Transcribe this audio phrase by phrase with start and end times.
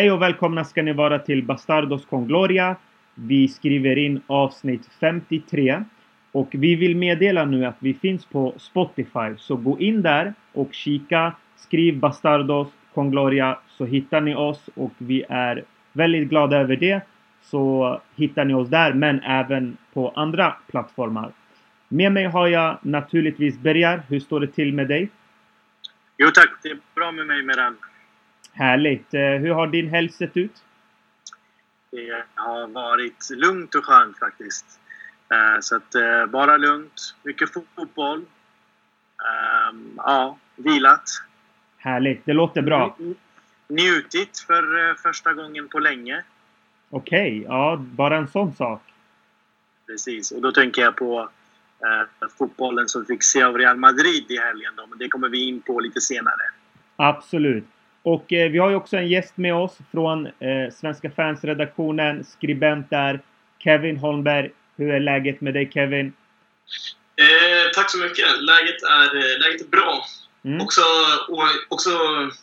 [0.00, 2.76] Hej och välkomna ska ni vara till Bastardos con Gloria.
[3.14, 5.84] Vi skriver in avsnitt 53
[6.32, 9.36] och vi vill meddela nu att vi finns på Spotify.
[9.36, 11.34] Så gå in där och kika.
[11.56, 17.00] Skriv Bastardos con Gloria så hittar ni oss och vi är väldigt glada över det.
[17.42, 21.32] Så hittar ni oss där men även på andra plattformar.
[21.88, 24.02] Med mig har jag naturligtvis Bergar.
[24.08, 25.10] Hur står det till med dig?
[26.18, 27.76] Jo tack, det är bra med mig Meran.
[28.60, 29.14] Härligt!
[29.14, 30.62] Eh, hur har din helg sett ut?
[31.90, 34.80] Det har varit lugnt och skönt faktiskt.
[35.32, 37.14] Eh, så att eh, bara lugnt.
[37.22, 38.18] Mycket fotboll.
[38.18, 41.02] Ehm, ja, vilat.
[41.76, 42.24] Härligt!
[42.24, 42.96] Det låter bra.
[43.68, 46.22] Njutit för första gången på länge.
[46.90, 48.82] Okej, okay, ja, bara en sån sak.
[49.86, 51.28] Precis, och då tänker jag på
[51.80, 54.72] eh, fotbollen som fick se av Real Madrid i helgen.
[54.76, 56.42] Då, men det kommer vi in på lite senare.
[56.96, 57.66] Absolut.
[58.02, 62.90] Och eh, vi har ju också en gäst med oss från eh, Svenska fansredaktionen, skribent
[62.90, 63.20] där,
[63.58, 64.50] Kevin Holmberg.
[64.76, 66.12] Hur är läget med dig Kevin?
[67.16, 68.42] Eh, tack så mycket.
[68.42, 70.04] Läget är, eh, läget är bra.
[70.44, 70.60] Mm.
[70.60, 70.80] Också,
[71.68, 71.90] också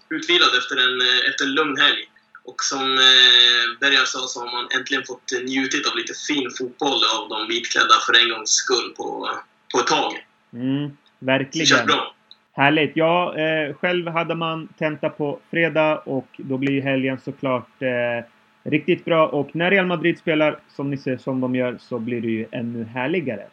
[0.10, 2.10] utvilad efter en, efter en lugn helg.
[2.44, 7.02] Och som eh, Bergar sa så har man äntligen fått njutit av lite fin fotboll
[7.16, 9.30] av de vitklädda för en gångs skull på,
[9.74, 10.26] på ett tag.
[10.54, 11.64] Mm, verkligen.
[11.64, 12.14] Det känns bra.
[12.58, 12.92] Härligt!
[12.94, 18.26] Ja, eh, själv hade man tenta på fredag och då blir helgen såklart eh,
[18.64, 19.28] riktigt bra.
[19.28, 22.46] Och när Real Madrid spelar, som ni ser, som de gör, så blir det ju
[22.52, 23.44] ännu härligare.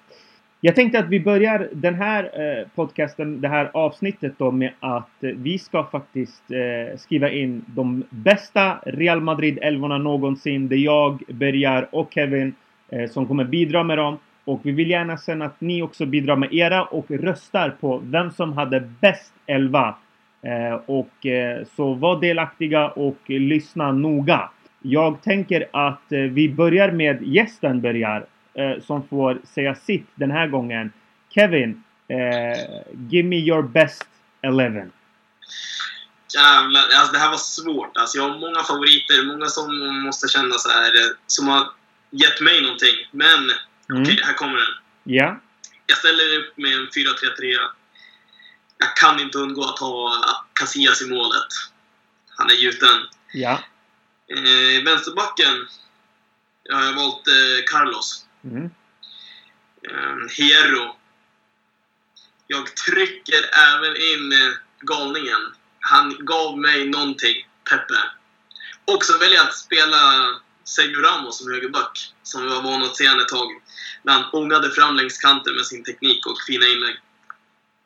[0.60, 5.24] Jag tänkte att vi börjar den här eh, podcasten, det här avsnittet då med att
[5.24, 10.68] eh, vi ska faktiskt eh, skriva in de bästa Real Madrid-älvorna någonsin.
[10.68, 12.54] Det är jag, Bergar och Kevin
[12.88, 14.18] eh, som kommer bidra med dem.
[14.44, 18.30] Och vi vill gärna sen att ni också bidrar med era och röstar på vem
[18.30, 19.96] som hade bäst elva.
[20.42, 24.50] Eh, och eh, så var delaktiga och lyssna noga.
[24.82, 28.26] Jag tänker att eh, vi börjar med gästen börjar.
[28.54, 30.92] Eh, som får säga sitt den här gången.
[31.30, 32.58] Kevin, eh,
[33.10, 34.06] give me your best
[34.42, 34.62] 11.
[36.34, 37.96] Jävlar, alltså det här var svårt.
[37.96, 39.66] Alltså jag har många favoriter, många som
[40.04, 41.66] måste känna så här, eh, som har
[42.10, 42.96] gett mig någonting.
[43.10, 43.40] Men
[43.90, 44.02] Mm.
[44.02, 44.74] Okej, här kommer den.
[45.04, 45.40] Ja.
[45.86, 47.56] Jag ställer upp med en 4-3-3.
[48.78, 50.12] Jag kan inte undgå att ha
[50.52, 51.48] Casillas i målet.
[52.36, 53.06] Han är gjuten.
[53.32, 53.62] Ja.
[54.28, 55.66] Eh, vänsterbacken
[56.64, 58.26] jag har valt eh, Carlos.
[58.44, 58.70] Mm.
[59.90, 60.96] Eh, Hierro.
[62.46, 65.54] Jag trycker även in eh, galningen.
[65.80, 67.94] Han gav mig någonting, Peppe.
[68.84, 70.30] Och så väljer jag att spela
[70.64, 73.48] Sergio Ramos som högerback, som vi var vana att se ett tag.
[74.02, 76.96] När han ångade fram längs kanten med sin teknik och fina inlägg.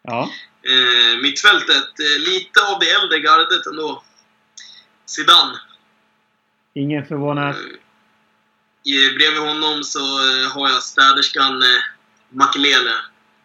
[0.03, 0.31] Ja.
[0.62, 4.03] Eh, mittfältet, eh, lite av det äldre gardet ändå.
[5.06, 5.59] Zidane.
[6.75, 7.55] Ingen förvånad.
[8.88, 11.81] Eh, bredvid honom så eh, har jag städerskan eh,
[12.28, 12.94] Makelele.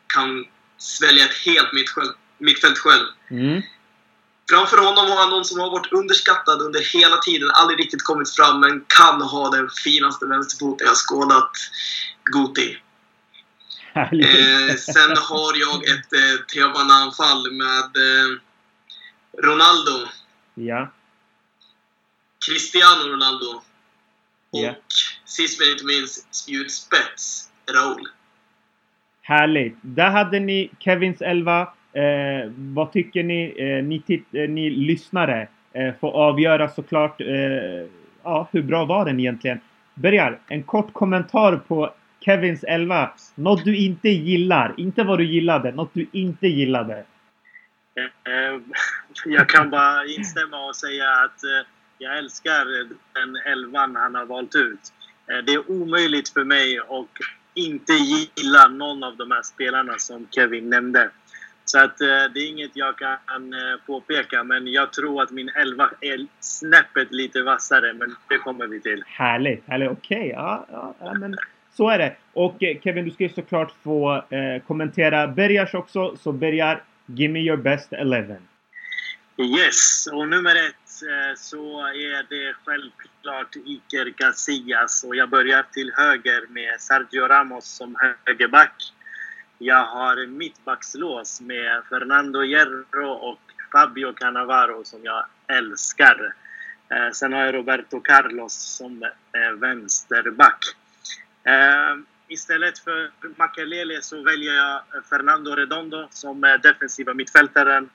[0.08, 0.46] Kan
[0.78, 1.74] svälja ett helt
[2.38, 3.06] mittfält själv.
[3.32, 3.62] Mm.
[4.50, 8.36] Framför honom har han någon som har varit underskattad under hela tiden, aldrig riktigt kommit
[8.36, 11.52] fram, men kan ha den finaste vänsterfoten jag skådat.
[12.24, 12.78] Guti.
[13.96, 18.40] Eh, sen har jag ett eh, tremannaanfall med eh,
[19.44, 20.08] Ronaldo.
[20.54, 20.92] Ja.
[22.48, 23.62] Cristiano Ronaldo.
[24.52, 24.76] Och ja.
[25.26, 28.08] sist men inte minst spjutspets Raul.
[29.22, 29.78] Härligt!
[29.82, 31.74] Där hade ni Kevins elva.
[31.94, 33.56] Eh, vad tycker ni?
[33.58, 37.28] Eh, ni, eh, ni lyssnare eh, får avgöra såklart eh,
[38.24, 39.60] ja, hur bra var den egentligen?
[39.94, 41.94] Börjar, en kort kommentar på
[42.26, 43.12] Kevins 11.
[43.36, 44.74] Något du inte gillar.
[44.78, 47.06] Inte vad du gillade, något du inte gillade.
[47.96, 48.60] Eh, eh,
[49.26, 51.68] jag kan bara instämma och säga att eh,
[51.98, 52.66] jag älskar
[53.14, 54.94] den elvan han har valt ut.
[55.46, 57.08] Det är omöjligt för mig att
[57.54, 61.10] inte gilla någon av de här spelarna som Kevin nämnde.
[61.74, 65.50] Så att eh, det är inget jag kan eh, påpeka, men jag tror att min
[65.50, 69.04] 11 är snäppet lite vassare, men det kommer vi till.
[69.08, 69.68] Härligt!
[69.68, 69.92] härligt.
[69.92, 70.30] Okej, okay.
[70.30, 71.36] ja, ja, ja, men
[71.72, 72.16] så är det.
[72.34, 77.34] Och eh, Kevin, du ska ju såklart få eh, kommentera Bergars också, så Bergar, give
[77.34, 78.36] me your best 11.
[79.38, 80.76] Yes, och nummer ett
[81.38, 87.96] så är det självklart Iker Casillas och jag börjar till höger med Sergio Ramos som
[88.26, 88.94] högerback.
[89.58, 93.40] Jag har mittbackslås med Fernando Hierro och
[93.72, 96.34] Fabio Cannavaro som jag älskar.
[96.90, 100.64] Eh, sen har jag Roberto Carlos som eh, vänsterback.
[101.44, 101.98] Eh,
[102.28, 107.90] istället för Makelele så väljer jag Fernando Redondo som eh, defensiva mittfältaren.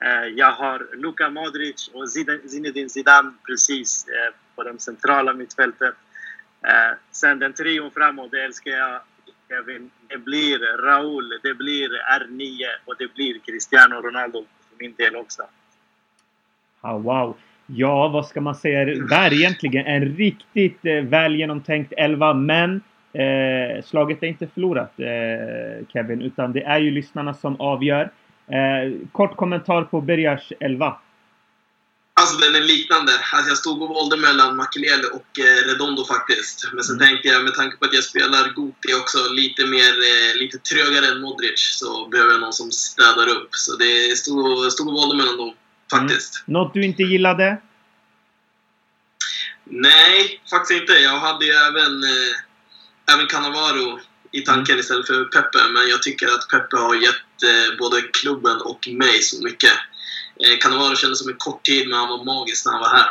[0.00, 5.94] Eh, jag har Luka Modric och Zinedine Zidane precis eh, på det centrala mittfältet.
[6.66, 9.00] Eh, sen den trion framåt, det älskar jag.
[9.48, 9.90] Kevin.
[10.08, 15.42] Det blir Raúl, det blir R9 och det blir Cristiano Ronaldo för min del också.
[16.80, 17.36] Ah, wow!
[17.66, 19.86] Ja, vad ska man säga där egentligen?
[19.86, 22.80] En riktigt eh, väl genomtänkt elva, men
[23.12, 28.10] eh, slaget är inte förlorat eh, Kevin, utan det är ju lyssnarna som avgör.
[28.46, 30.96] Eh, kort kommentar på Bergars elva.
[32.26, 33.12] Alltså den är liknande.
[33.32, 36.68] Alltså jag stod och valde mellan Makelele och eh, Redondo faktiskt.
[36.72, 37.08] Men sen mm.
[37.08, 41.06] tänkte jag, med tanke på att jag spelar Goti också, lite mer, eh, lite trögare
[41.06, 43.48] än Modric, så behöver jag någon som städar upp.
[43.50, 45.54] Så det stod, stod och valde mellan dem,
[45.90, 46.44] faktiskt.
[46.48, 46.60] Mm.
[46.60, 47.56] Något du inte gillade?
[49.64, 50.92] Nej, faktiskt inte.
[50.92, 54.00] Jag hade ju även, eh, även Cannavaro
[54.32, 54.80] i tanken mm.
[54.80, 55.58] istället för Peppe.
[55.72, 59.72] Men jag tycker att Peppe har gett eh, både klubben och mig så mycket.
[60.42, 63.06] Eh, Cannavaro kändes som en kort tid, men han var magisk när han var här.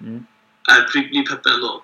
[0.00, 0.26] Men mm.
[0.70, 1.82] äh, blir Peppe ändå.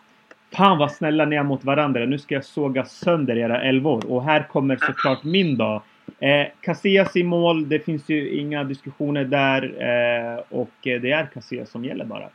[0.56, 2.06] Fan vad snälla ni är mot varandra.
[2.06, 4.06] Nu ska jag såga sönder era elvor.
[4.06, 5.82] Och här kommer såklart min dag.
[6.18, 9.62] Eh, Casillas i mål, det finns ju inga diskussioner där.
[9.62, 12.28] Eh, och det är Casillas som gäller bara.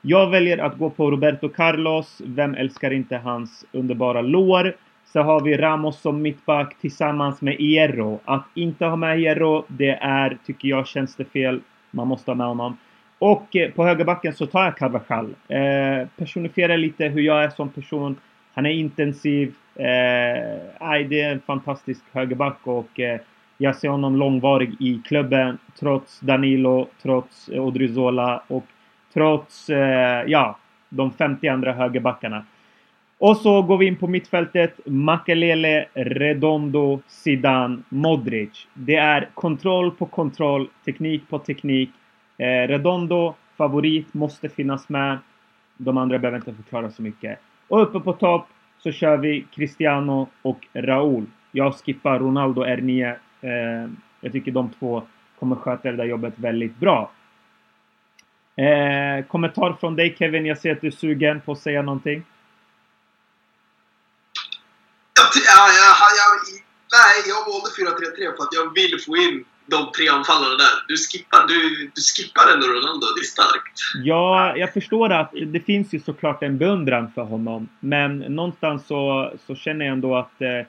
[0.00, 2.22] Jag väljer att gå på Roberto Carlos.
[2.24, 4.76] Vem älskar inte hans underbara lår?
[5.12, 8.20] Så har vi Ramos som mittback tillsammans med Hierro.
[8.24, 11.60] Att inte ha med Hierro, det är, tycker jag, känns det fel.
[11.96, 12.76] Man måste ha med honom.
[13.18, 15.34] Och eh, på högerbacken så tar jag Carvajal.
[15.48, 18.16] Eh, personifierar lite hur jag är som person.
[18.54, 19.54] Han är intensiv.
[19.74, 19.84] Eh,
[21.08, 23.20] det är en fantastisk högerback och eh,
[23.58, 28.64] jag ser honom långvarig i klubben trots Danilo, trots eh, Odrizola och
[29.12, 30.58] trots, eh, ja,
[30.88, 32.44] de 50 andra högerbackarna.
[33.18, 34.80] Och så går vi in på mittfältet.
[34.86, 38.68] Makelele, Redondo, Zidane, Modric.
[38.74, 41.90] Det är kontroll på kontroll, teknik på teknik.
[42.38, 45.18] Eh, Redondo, favorit, måste finnas med.
[45.76, 47.38] De andra behöver inte förklara så mycket.
[47.68, 48.46] Och uppe på topp
[48.78, 51.26] så kör vi Cristiano och Raúl.
[51.52, 53.16] Jag skippar Ronaldo R9.
[53.40, 53.90] Eh,
[54.20, 55.02] jag tycker de två
[55.38, 57.10] kommer sköta det där jobbet väldigt bra.
[58.56, 60.46] Eh, kommentar från dig Kevin.
[60.46, 62.22] Jag ser att du är sugen på att säga någonting.
[65.34, 65.62] Ja,
[66.96, 70.74] nej, jag valde 4-3-3 för att jag vill få in de tre anfallarna där.
[70.88, 73.06] Du skippar, du, du skippar ändå Ronaldo.
[73.16, 73.76] Det är starkt.
[74.04, 77.68] Ja, jag förstår att det finns ju såklart en beundran för honom.
[77.80, 80.66] Men någonstans så, så känner jag ändå att eh,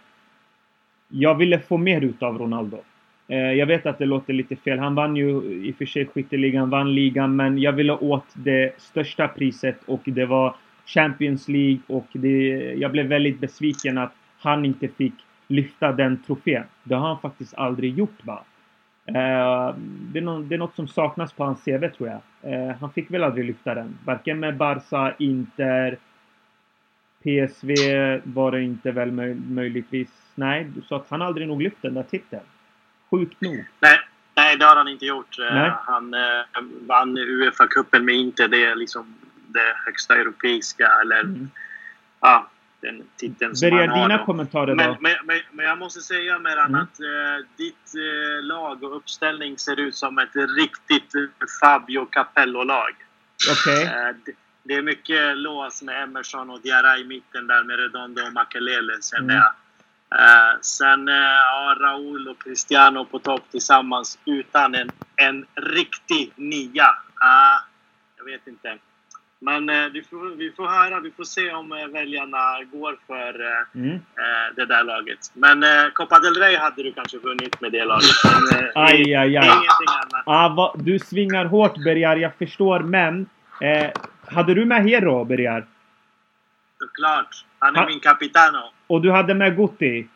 [1.09, 2.83] jag ville få mer ut av Ronaldo.
[3.27, 4.79] Eh, jag vet att det låter lite fel.
[4.79, 5.29] Han vann ju
[5.67, 10.01] i och för sig skytteligan, vann ligan, men jag ville åt det största priset och
[10.05, 10.55] det var
[10.85, 15.13] Champions League och det, jag blev väldigt besviken att han inte fick
[15.47, 16.63] lyfta den trofén.
[16.83, 18.43] Det har han faktiskt aldrig gjort va?
[19.05, 19.75] Eh,
[20.11, 22.21] det, är något, det, är något, som saknas på hans CV tror jag.
[22.53, 23.97] Eh, han fick väl aldrig lyfta den.
[24.05, 25.97] Varken med Barca, Inter,
[27.23, 27.73] PSV
[28.23, 30.09] var det inte väl möj möjligtvis.
[30.35, 32.43] Nej, så att han aldrig nog lyft den där titeln.
[33.09, 33.65] Sjukt nog.
[33.79, 33.99] Nej,
[34.35, 35.39] nej det har han inte gjort.
[35.39, 35.71] Eh, nej.
[35.85, 38.47] Han eh, vann Uefa-cupen med Inter.
[38.47, 39.15] Det är liksom
[39.47, 41.49] det högsta europeiska eller mm.
[42.21, 42.49] ja,
[42.87, 44.09] den titeln som Börjar han har.
[44.09, 44.97] dina kommentarer men, då?
[44.99, 46.81] Men, men, men, jag måste säga Meran mm.
[46.81, 51.11] att eh, ditt eh, lag och uppställning ser ut som ett riktigt
[51.61, 52.95] Fabio Capello-lag.
[53.51, 53.83] Okej.
[53.83, 54.07] Okay.
[54.09, 54.31] Eh, det,
[54.63, 58.93] det, är mycket lås med Emerson och Diarra i mitten där med Redondo och Makelele
[59.01, 59.35] känner mm.
[59.35, 59.53] jag.
[60.13, 66.89] Uh, sen uh, ja, Raúl och Cristiano på topp tillsammans utan en, en riktig nia.
[67.23, 67.61] Uh,
[68.17, 68.77] jag vet inte.
[69.39, 73.41] Men uh, vi, får, vi får höra, vi får se om uh, väljarna går för
[73.41, 73.99] uh, mm.
[74.55, 75.19] det där laget.
[75.33, 78.09] Men uh, Copa del Rey hade du kanske vunnit med det laget.
[78.23, 79.49] Men, uh, aj, aj, aj.
[80.25, 82.79] Ah, va, du svingar hårt Bergar, jag förstår.
[82.79, 83.29] Men
[84.25, 85.65] hade du med Hero, Bergar?
[86.79, 87.45] Såklart.
[87.59, 88.71] Han är ha min capitano.
[88.87, 90.07] Och du hade med Gutti?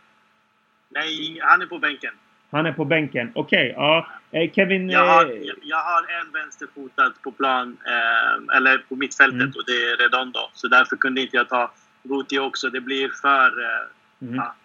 [0.89, 2.13] Nej, han är på bänken.
[2.51, 3.31] Han är på bänken.
[3.35, 4.07] Okej, okay, ja.
[4.31, 4.89] Eh, Kevin...
[4.89, 9.53] Jag har, jag, eh, jag har en vänsterfotad på plan, eh, eller på mittfältet mm.
[9.55, 10.39] och det är Redondo.
[10.53, 11.71] Så därför kunde inte jag ta
[12.03, 12.69] Guti också.
[12.69, 13.47] Det blir för...
[13.47, 14.35] Eh, mm.
[14.35, 14.55] ja.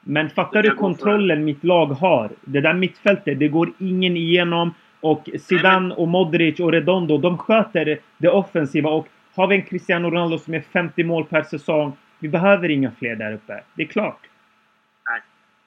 [0.00, 1.44] Men fattar du kontrollen för...
[1.44, 2.30] mitt lag har?
[2.40, 4.74] Det där mittfältet, det går ingen igenom.
[5.00, 8.90] Och Zidane och Modric och Redondo, de sköter det offensiva.
[8.90, 12.90] Och har vi en Cristiano Ronaldo som är 50 mål per säsong vi behöver inga
[12.90, 13.62] fler där uppe.
[13.74, 14.20] Det är klart.
[15.06, 15.20] Nej.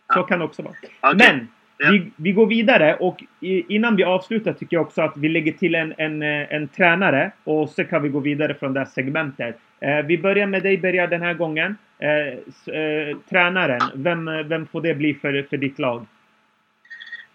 [0.07, 0.15] Ja.
[0.15, 0.73] Så kan det också vara.
[1.01, 1.15] Okay.
[1.15, 1.47] Men.
[1.91, 5.75] Vi, vi går vidare och innan vi avslutar tycker jag också att vi lägger till
[5.75, 9.57] en, en, eh, en tränare och så kan vi gå vidare från det här segmentet.
[9.79, 11.77] Eh, vi börjar med dig Berga den här gången.
[11.99, 16.05] Eh, tränaren, vem, vem får det bli för, för ditt lag?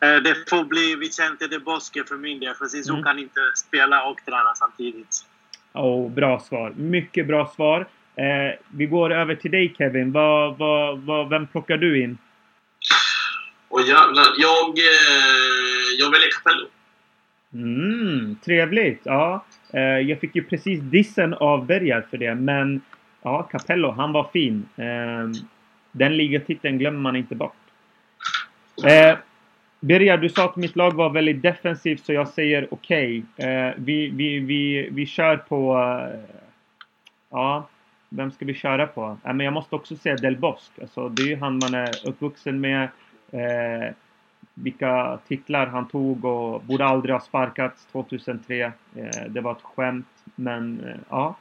[0.01, 3.05] Det får bli Vicente de Bosque för min del, för Zizou mm.
[3.05, 5.27] kan inte spela och träna samtidigt.
[5.73, 6.73] Oh, bra svar.
[6.77, 7.87] Mycket bra svar.
[8.19, 10.13] Eh, vi går över till dig Kevin.
[10.13, 12.19] Vad, vad, vad, vem plockar du in?
[13.69, 14.27] Åh jävlar.
[14.39, 16.67] Jag, eh, jag väljer Capello.
[17.53, 19.01] Mm, trevligt.
[19.05, 22.81] Ja, eh, jag fick ju precis dissen av Bergar för det, men
[23.23, 24.69] ja, Capello, han var fin.
[24.77, 25.43] Eh,
[25.93, 27.53] den ligatiteln glömmer man inte bort.
[28.87, 29.17] Eh,
[29.81, 33.23] Birger, du sa att mitt lag var väldigt defensivt så jag säger okej.
[33.37, 33.51] Okay.
[33.51, 35.79] Eh, vi, vi, vi, vi kör på...
[36.13, 36.37] Eh,
[37.31, 37.69] ja,
[38.09, 39.19] vem ska vi köra på?
[39.25, 40.83] Eh, men jag måste också säga Del Bosque.
[40.83, 42.89] Alltså, det är ju han man är uppvuxen med.
[43.33, 43.95] Eh,
[44.55, 48.65] vilka titlar han tog och borde aldrig ha sparkats 2003.
[48.65, 48.73] Eh,
[49.29, 50.07] det var ett skämt.
[50.35, 51.37] Men eh, ja.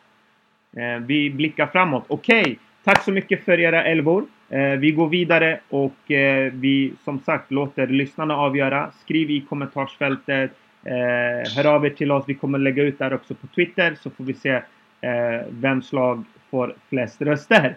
[0.78, 2.06] Eh, vi blickar framåt.
[2.08, 2.42] Okej!
[2.42, 2.56] Okay.
[2.84, 4.26] Tack så mycket för era elvor.
[4.50, 8.92] Eh, vi går vidare och eh, vi som sagt låter lyssnarna avgöra.
[9.02, 10.52] Skriv i kommentarsfältet.
[10.84, 12.24] Eh, hör av er till oss.
[12.28, 14.62] Vi kommer lägga ut där också på Twitter så får vi se
[15.02, 17.76] eh, vems lag får flest röster.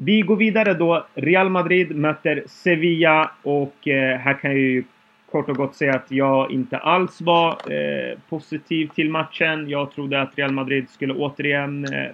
[0.00, 1.06] Vi går vidare då.
[1.14, 4.84] Real Madrid möter Sevilla och eh, här kan jag ju
[5.30, 9.68] kort och gott säga att jag inte alls var eh, positiv till matchen.
[9.68, 12.10] Jag trodde att Real Madrid skulle återigen eh,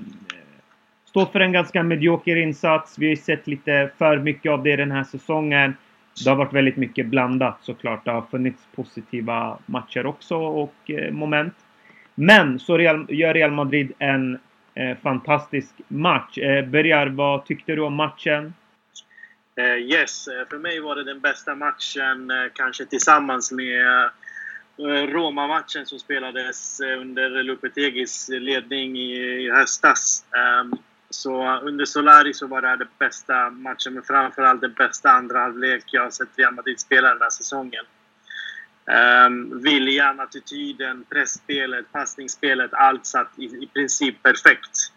[1.04, 2.98] stå för en ganska medioker insats.
[2.98, 5.74] Vi har sett lite för mycket av det den här säsongen.
[6.24, 8.04] Det har varit väldigt mycket blandat såklart.
[8.04, 11.54] Det har funnits positiva matcher också och eh, moment.
[12.14, 14.38] Men så Real, gör Real Madrid en
[14.74, 16.38] Eh, fantastisk match.
[16.38, 18.54] Eh, Börjar, vad tyckte du om matchen?
[19.56, 24.10] Eh, yes, för mig var det den bästa matchen, kanske tillsammans med
[25.08, 30.24] Roma-matchen som spelades under Lupetegis ledning i, höstas.
[30.36, 30.72] Ehm,
[31.10, 35.38] så under Solari så var det här den bästa matchen, men framförallt den bästa andra
[35.38, 37.84] halvlek jag har sett Real Madrid spela den här säsongen.
[38.86, 44.92] Um, viljan, attityden, pressspelet, passningsspelet, allt satt i, i princip perfekt.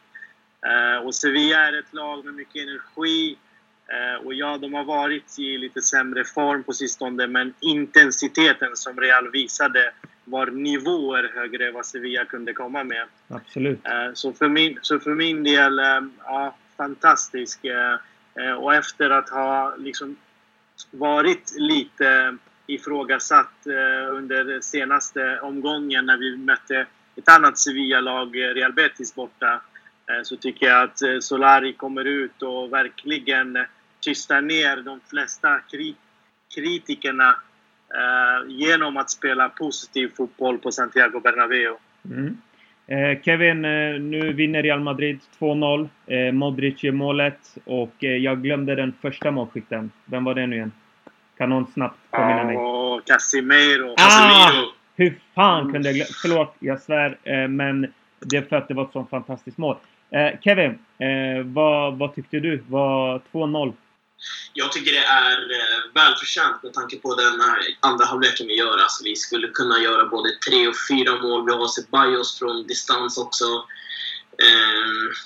[0.68, 3.38] Uh, och Sevilla är ett lag med mycket energi.
[3.94, 9.00] Uh, och ja, de har varit i lite sämre form på sistone, men intensiteten som
[9.00, 9.94] Real visade
[10.28, 13.06] var nivåer högre än vad Sevilla kunde komma med.
[13.28, 13.88] Absolut.
[13.88, 15.82] Eh, så för min, så för min del,
[16.24, 17.66] ja, fantastisk.
[17.66, 20.16] Eh, och efter att ha liksom
[20.92, 28.74] varit lite ifrågasatt eh, under senaste omgången när vi mötte ett annat Sevilla-lag, eh, Real
[28.74, 29.62] Betis, borta.
[30.10, 33.58] Eh, så tycker jag att Solari kommer ut och verkligen
[34.00, 35.62] tystar ner de flesta
[36.56, 37.30] kritikerna
[37.94, 41.76] eh, genom att spela positiv fotboll på Santiago Bernabéu.
[42.06, 42.38] Mm.
[42.88, 45.90] Eh, Kevin, eh, nu vinner Real Madrid 2-0.
[46.08, 49.92] Eh, Modric gör målet och eh, jag glömde den första målskytten.
[50.06, 50.72] Vem var det nu igen?
[51.38, 52.58] Kan någon snabbt påminna mig?
[52.58, 53.94] Åh, Casimiro!
[53.94, 53.96] Ah!
[53.98, 54.72] Casemiro!
[54.96, 56.10] Hur fan kunde jag glömma?
[56.22, 57.18] Förlåt, jag svär.
[57.24, 59.76] Eh, men det är för att det var ett sånt fantastiskt mål.
[60.42, 60.80] Kevin,
[61.46, 62.64] vad, vad tyckte du?
[62.68, 63.74] Var 2-0
[64.54, 67.42] jag tycker det är eh, välförtjänt med tanke på den
[67.80, 68.78] andra halvleken vi gör.
[68.78, 71.46] Alltså, vi skulle kunna göra både tre och fyra mål.
[71.46, 73.46] Vi har Ceballos från distans också.
[74.46, 75.18] Eh,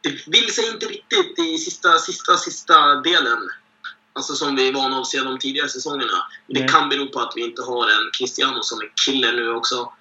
[0.00, 3.38] det vill sig inte riktigt i sista, sista, sista delen.
[4.18, 6.26] Alltså som vi är vana att se de tidigare säsongerna.
[6.46, 6.72] Det mm.
[6.72, 9.92] kan bero på att vi inte har en Cristiano som är kille nu också.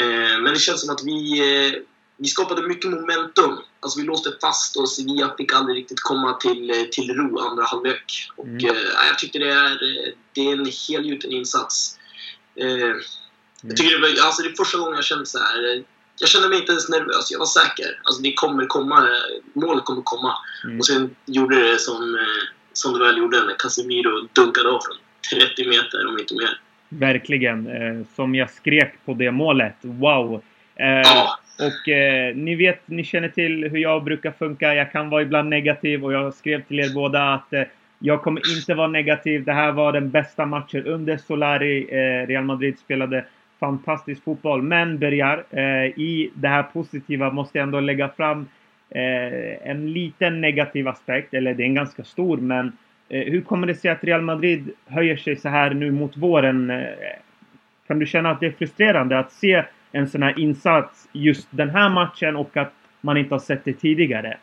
[0.00, 1.82] Eh, men det känns som att vi eh,
[2.16, 3.58] vi skapade mycket momentum.
[3.80, 7.64] Alltså vi låste fast och Sevilla fick aldrig riktigt komma till, eh, till ro andra
[7.64, 8.30] halvlek.
[8.36, 8.64] Och mm.
[8.64, 11.98] eh, jag tyckte det är, eh, det är en helgjuten insats.
[12.56, 13.00] Eh, mm.
[13.62, 15.84] Jag tycker det, var, alltså det är första gången jag kände så här.
[16.18, 18.00] Jag kände mig inte ens nervös, jag var säker.
[18.04, 19.08] Alltså det kommer komma,
[19.52, 20.38] målet kommer komma.
[20.64, 20.78] Mm.
[20.78, 22.18] Och sen gjorde det som,
[22.76, 26.60] som det väl gjorde när Casemiro dunkade av från 30 meter, om inte mer.
[26.88, 27.68] Verkligen.
[28.16, 29.76] Som jag skrek på det målet.
[29.80, 30.42] Wow!
[30.76, 31.38] Ja.
[31.58, 34.74] Och eh, ni vet, ni känner till hur jag brukar funka.
[34.74, 37.62] Jag kan vara ibland negativ och jag skrev till er båda att eh,
[37.98, 39.44] jag kommer inte vara negativ.
[39.44, 41.86] Det här var den bästa matchen under Solari.
[41.90, 43.24] Eh, Real Madrid spelade
[43.60, 44.62] fantastisk fotboll.
[44.62, 48.46] Men Bergar, eh, i det här positiva måste jag ändå lägga fram
[48.90, 51.34] eh, en liten negativ aspekt.
[51.34, 52.72] Eller det är en ganska stor, men
[53.08, 56.70] eh, hur kommer det sig att Real Madrid höjer sig så här nu mot våren?
[56.70, 56.86] Eh,
[57.86, 61.70] kan du känna att det är frustrerande att se en sån här insats just den
[61.70, 64.38] här matchen och att man inte har sett det tidigare?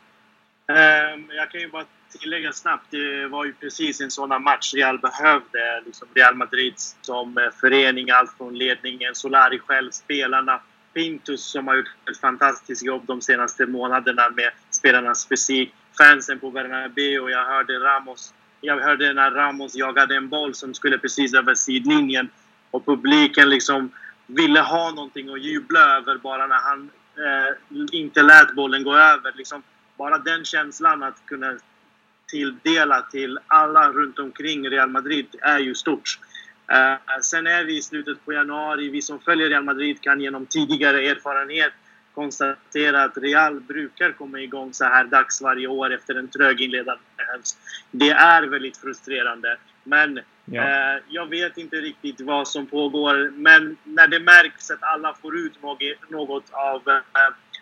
[0.68, 1.84] Ehm, jag kan ju bara
[2.20, 2.90] tillägga snabbt.
[2.90, 5.82] Det var ju precis en sån match Real behövde.
[5.86, 10.60] Liksom Real Madrid som eh, förening, allt från ledningen, Solari själv, spelarna.
[10.94, 15.74] Pintus som har gjort ett fantastiskt jobb de senaste månaderna med spelarnas fysik.
[15.98, 17.30] Fansen på Bernabéu.
[17.30, 18.34] Jag hörde Ramos
[18.64, 22.28] jag hörde när Ramos jagade en boll som skulle precis över sidlinjen
[22.70, 23.90] och publiken liksom
[24.26, 27.56] ville ha någonting att jubla över bara när han eh,
[27.92, 29.32] inte lät bollen gå över.
[29.36, 29.62] Liksom,
[29.96, 31.58] bara den känslan att kunna
[32.28, 36.18] tilldela till alla runt omkring Real Madrid är ju stort.
[36.72, 38.88] Uh, sen är vi i slutet på januari.
[38.88, 41.72] Vi som följer Real Madrid kan genom tidigare erfarenhet
[42.14, 47.02] konstatera att Real brukar komma igång så här dags varje år efter en trög inledande
[47.16, 47.58] höst.
[47.90, 49.56] Det är väldigt frustrerande.
[49.84, 50.62] Men ja.
[50.62, 53.30] uh, jag vet inte riktigt vad som pågår.
[53.30, 55.62] Men när det märks att alla får ut
[56.08, 57.00] något av, uh,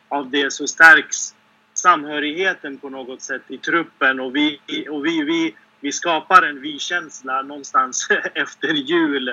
[0.09, 1.35] av det så stärks
[1.75, 7.43] samhörigheten på något sätt i truppen och vi, och vi, vi, vi skapar en vi-känsla
[7.43, 9.29] någonstans efter jul.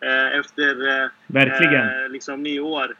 [0.00, 2.04] Eh, efter eh, Verkligen.
[2.04, 2.96] Eh, liksom nyår.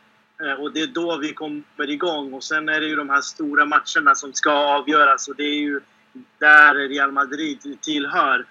[0.59, 2.33] Och det är då vi kommer igång.
[2.33, 5.61] Och sen är det ju de här stora matcherna som ska avgöras och det är
[5.61, 5.81] ju
[6.39, 8.47] där Real Madrid tillhör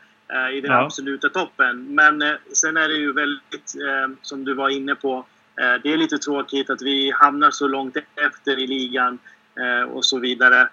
[0.53, 0.85] i den ja.
[0.85, 1.95] absoluta toppen.
[1.95, 3.75] Men sen är det ju väldigt,
[4.21, 8.59] som du var inne på, det är lite tråkigt att vi hamnar så långt efter
[8.59, 9.19] i ligan.
[9.87, 10.69] Och så vidare.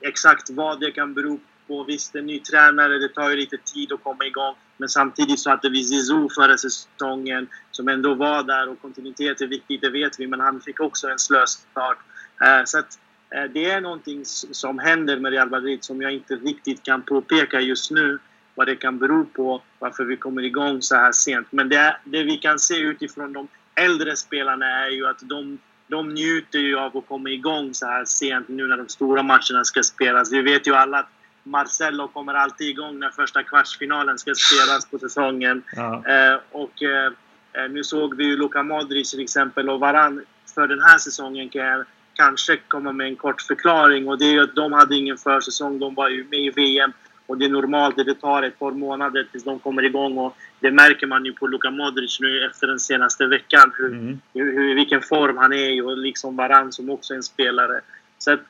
[0.00, 3.92] Exakt vad det kan bero och Visst, en ny tränare, det tar ju lite tid
[3.92, 4.54] att komma igång.
[4.76, 9.46] Men samtidigt så hade vi Zizou förra säsongen som ändå var där och kontinuitet är
[9.46, 10.26] viktigt, det vet vi.
[10.26, 11.66] Men han fick också en slöstart.
[11.70, 12.58] start.
[12.60, 12.98] Eh, så att
[13.30, 17.60] eh, det är någonting som händer med Real Madrid som jag inte riktigt kan påpeka
[17.60, 18.18] just nu
[18.54, 21.46] vad det kan bero på, varför vi kommer igång så här sent.
[21.50, 25.58] Men det, det vi kan se utifrån de äldre spelarna är ju att de
[25.92, 29.64] de njuter ju av att komma igång så här sent nu när de stora matcherna
[29.64, 30.32] ska spelas.
[30.32, 31.08] Vi vet ju alla att
[31.42, 35.62] Marcelo kommer alltid igång när första kvartsfinalen ska spelas på säsongen.
[35.76, 36.02] Ja.
[36.06, 37.12] Eh, och eh,
[37.52, 41.48] eh, nu såg vi ju Luka Modric till exempel och Varann för den här säsongen
[41.48, 41.84] kan jag
[42.14, 45.78] kanske komma med en kort förklaring och det är ju att de hade ingen försäsong.
[45.78, 46.92] De var ju med i VM
[47.26, 50.36] och det är normalt att det tar ett par månader tills de kommer igång och
[50.60, 53.72] det märker man ju på Luka Modric nu efter den senaste veckan.
[53.78, 54.20] Hur, mm.
[54.34, 57.80] hur, hur vilken form han är i och liksom Varann som också är en spelare.
[58.18, 58.40] Så att,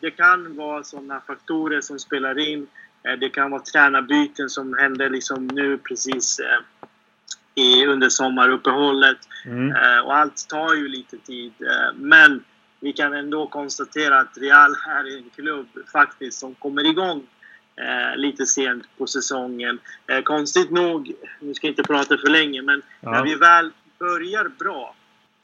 [0.00, 2.66] det kan vara sådana faktorer som spelar in.
[3.08, 6.58] Eh, det kan vara tränarbyten som händer liksom nu precis eh,
[7.54, 9.18] i, under sommaruppehållet.
[9.44, 9.70] Mm.
[9.70, 11.52] Eh, och allt tar ju lite tid.
[11.94, 12.44] Men
[12.80, 17.26] vi kan ändå konstatera att Real är en klubb faktiskt som kommer igång
[17.76, 19.78] eh, lite sent på säsongen.
[20.06, 23.10] Eh, konstigt nog, nu ska jag inte prata för länge, men ja.
[23.10, 24.94] när vi väl börjar bra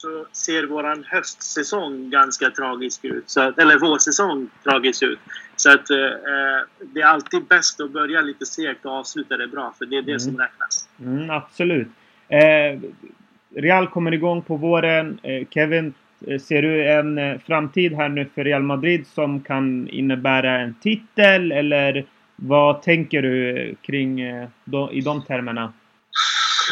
[0.03, 3.31] så ser våran höstsäsong ganska tragisk ut.
[3.31, 5.19] Så eller vårsäsong tragisk ut.
[5.57, 9.49] Så att eh, eh, det är alltid bäst att börja lite segt och avsluta det
[9.49, 10.21] bra, för det är det mm.
[10.21, 10.89] som räknas.
[11.01, 11.89] Mm, absolut.
[12.29, 12.81] Eh,
[13.55, 15.19] Real kommer igång på våren.
[15.23, 15.95] Eh, Kevin,
[16.27, 21.53] eh, ser du en framtid här nu för Real Madrid som kan innebära en titel
[21.53, 22.05] eller
[22.37, 24.49] vad tänker du kring eh,
[24.91, 25.73] i de termerna?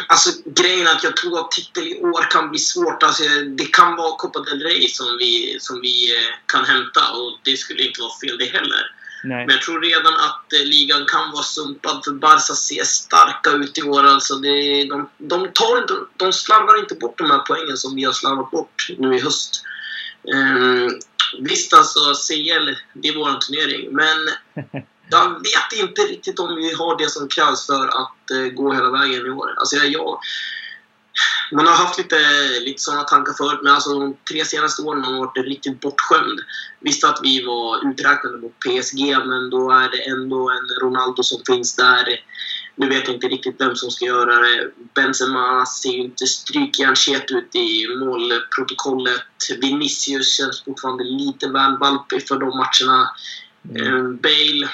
[0.07, 3.03] Alltså grejen att jag tror att titel i år kan bli svårt.
[3.03, 3.23] Alltså,
[3.59, 7.57] det kan vara Copa del Rey som vi, som vi eh, kan hämta och det
[7.57, 8.93] skulle inte vara fel det heller.
[9.25, 9.47] Nej.
[9.47, 13.79] Men jag tror redan att eh, ligan kan vara sumpad för Barca ser starka ut
[13.79, 14.05] i år.
[14.05, 18.05] Alltså det, de, de, tar inte, de slarvar inte bort de här poängen som vi
[18.05, 19.65] har slarvat bort nu i höst.
[20.35, 21.01] Um,
[21.39, 24.19] visst alltså, CL, det är vår turnering, men
[25.11, 28.91] jag vet inte riktigt om vi har det som krävs för att uh, gå hela
[28.91, 29.55] vägen i år.
[29.59, 30.19] Alltså, jag, jag,
[31.53, 32.17] man har haft lite,
[32.61, 36.41] lite sådana tankar förut, men alltså, de tre senaste åren har man varit riktigt bortskämd.
[36.81, 41.41] Visst att vi var uträknade mot PSG, men då är det ändå en Ronaldo som
[41.47, 42.21] finns där.
[42.77, 44.71] Nu vet jag inte riktigt vem som ska göra det.
[44.95, 49.23] Benzema ser ju inte strykjärnshet ut i målprotokollet.
[49.61, 53.11] Vinicius känns fortfarande lite väl valpig för de matcherna.
[53.71, 53.87] Mm.
[53.87, 54.71] Eh, Bale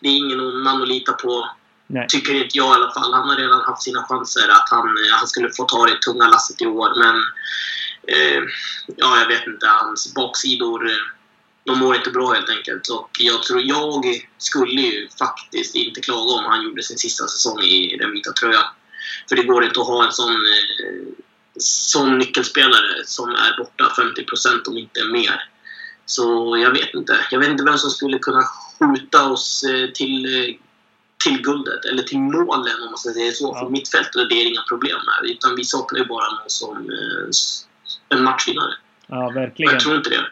[0.00, 1.50] det är ingen man att lita på.
[1.86, 2.06] Nej.
[2.08, 3.12] Tycker inte jag i alla fall.
[3.12, 6.62] Han har redan haft sina chanser att han, han skulle få ta det tunga lasset
[6.62, 6.92] i år.
[6.98, 7.16] Men
[8.16, 8.42] eh,
[8.96, 9.66] ja, jag vet inte.
[9.66, 10.96] Hans baksidor eh,
[11.66, 12.88] de mår inte bra helt enkelt.
[12.88, 14.04] Och jag tror jag
[14.38, 18.64] skulle ju faktiskt inte klaga om han gjorde sin sista säsong i den vita tröjan.
[19.28, 21.06] För det går inte att ha en sån, eh,
[21.58, 25.48] sån nyckelspelare som är borta 50% om inte mer.
[26.06, 27.26] Så jag vet inte.
[27.30, 28.44] Jag vet inte vem som skulle kunna
[28.78, 30.54] skjuta oss eh, till, eh,
[31.24, 33.52] till guldet, eller till målen om man ska säga så.
[33.54, 33.60] Ja.
[33.60, 35.30] För mittfältet det är inga problem med.
[35.30, 38.74] Utan vi saknar ju bara någon som eh, en matchvinnare.
[39.06, 39.72] Ja, verkligen.
[39.72, 40.26] jag tror inte det.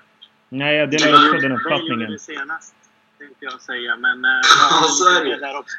[0.48, 1.98] Nej, jag delar också den uppfattningen.
[1.98, 2.74] Det gjorde senast,
[3.18, 3.96] tänkte jag säga.
[3.96, 4.30] Men, äh,
[4.70, 5.37] ja, så är det.
[5.37, 5.76] Där också.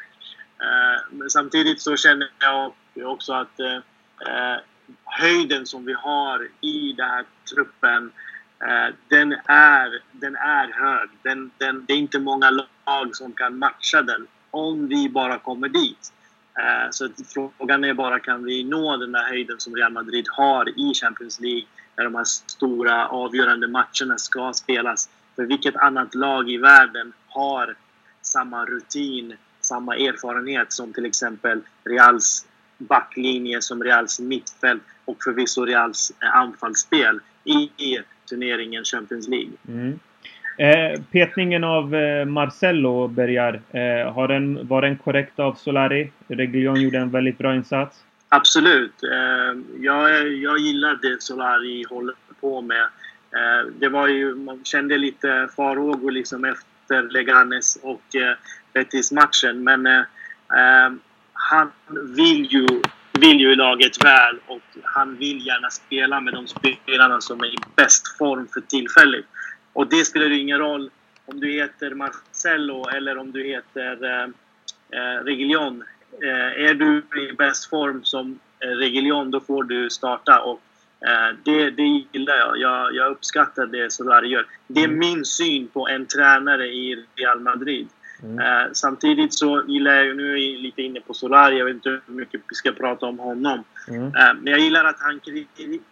[0.60, 2.72] Äh, men samtidigt så känner jag
[3.04, 4.56] också att äh,
[5.04, 7.24] höjden som vi har i den här
[7.54, 8.12] truppen
[8.60, 11.08] Eh, den, är, den är hög.
[11.22, 14.26] Den, den, det är inte många lag som kan matcha den.
[14.50, 16.12] om vi bara kommer dit.
[16.58, 20.68] Eh, så frågan är bara, kan vi nå den där höjden som Real Madrid har
[20.68, 21.66] i Champions League
[21.96, 25.08] när de här stora avgörande matcherna ska spelas?
[25.36, 27.76] För vilket annat lag i världen har
[28.22, 32.46] samma rutin, samma erfarenhet som till exempel Reals
[32.78, 37.70] backlinje, som Reals mittfält och förvisso Reals eh, anfallsspel i
[38.28, 39.52] turneringen Champions League.
[39.68, 39.98] Mm.
[40.58, 43.60] Eh, petningen av eh, Marcello börjar.
[43.70, 46.12] Eh, har den, var den korrekt av Solari?
[46.28, 48.04] Reguilon gjorde en väldigt bra insats.
[48.28, 49.02] Absolut.
[49.02, 52.82] Eh, jag, jag gillar det Solari håller på med.
[53.30, 58.36] Eh, det var ju, man kände lite farhågor liksom efter Leganes och eh,
[58.72, 59.64] Betis-matchen.
[59.64, 60.04] Men
[61.32, 61.70] han
[62.16, 62.66] vill ju,
[63.18, 67.56] vill ju laget väl och han vill gärna spela med de spelarna som är i
[67.76, 69.24] bäst form för tillfället.
[69.72, 70.90] Och det spelar ju ingen roll
[71.26, 74.28] om du heter Marcello eller om du heter eh,
[75.00, 75.22] eh
[76.22, 80.40] Eh, är du i bäst form som eh, Regilion, då får du starta.
[80.40, 80.60] Och,
[81.08, 82.58] eh, det, det gillar jag.
[82.58, 82.94] jag.
[82.94, 84.46] Jag uppskattar det Solari gör.
[84.66, 87.88] Det är min syn på en tränare i Real Madrid.
[88.22, 88.38] Mm.
[88.38, 92.14] Eh, samtidigt så gillar jag, nu är lite inne på Solari, jag vet inte hur
[92.14, 93.64] mycket vi ska prata om honom.
[93.88, 94.02] Mm.
[94.02, 95.44] Eh, men jag gillar att han kre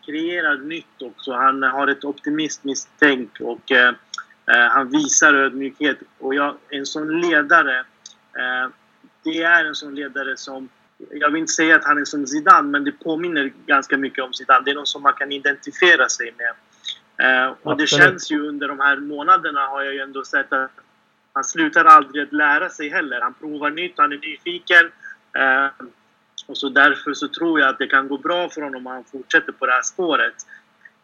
[0.06, 1.32] kreerar nytt också.
[1.32, 3.88] Han har ett optimistiskt tänk och eh,
[4.46, 5.98] eh, han visar ödmjukhet.
[6.18, 7.78] Och jag, en sån ledare,
[8.38, 8.70] eh,
[9.22, 10.68] det är en sån ledare som
[11.10, 14.32] jag vill inte säga att han är som Zidane, men det påminner ganska mycket om
[14.32, 14.64] Zidane.
[14.64, 16.54] Det är någon som man kan identifiera sig med.
[17.16, 20.70] Eh, och det känns ju under de här månaderna har jag ju ändå sett att
[21.34, 23.20] han slutar aldrig att lära sig heller.
[23.20, 24.90] Han provar nytt, han är nyfiken.
[25.32, 25.86] Eh,
[26.46, 29.04] och så därför så tror jag att det kan gå bra för honom om han
[29.04, 30.34] fortsätter på det här spåret.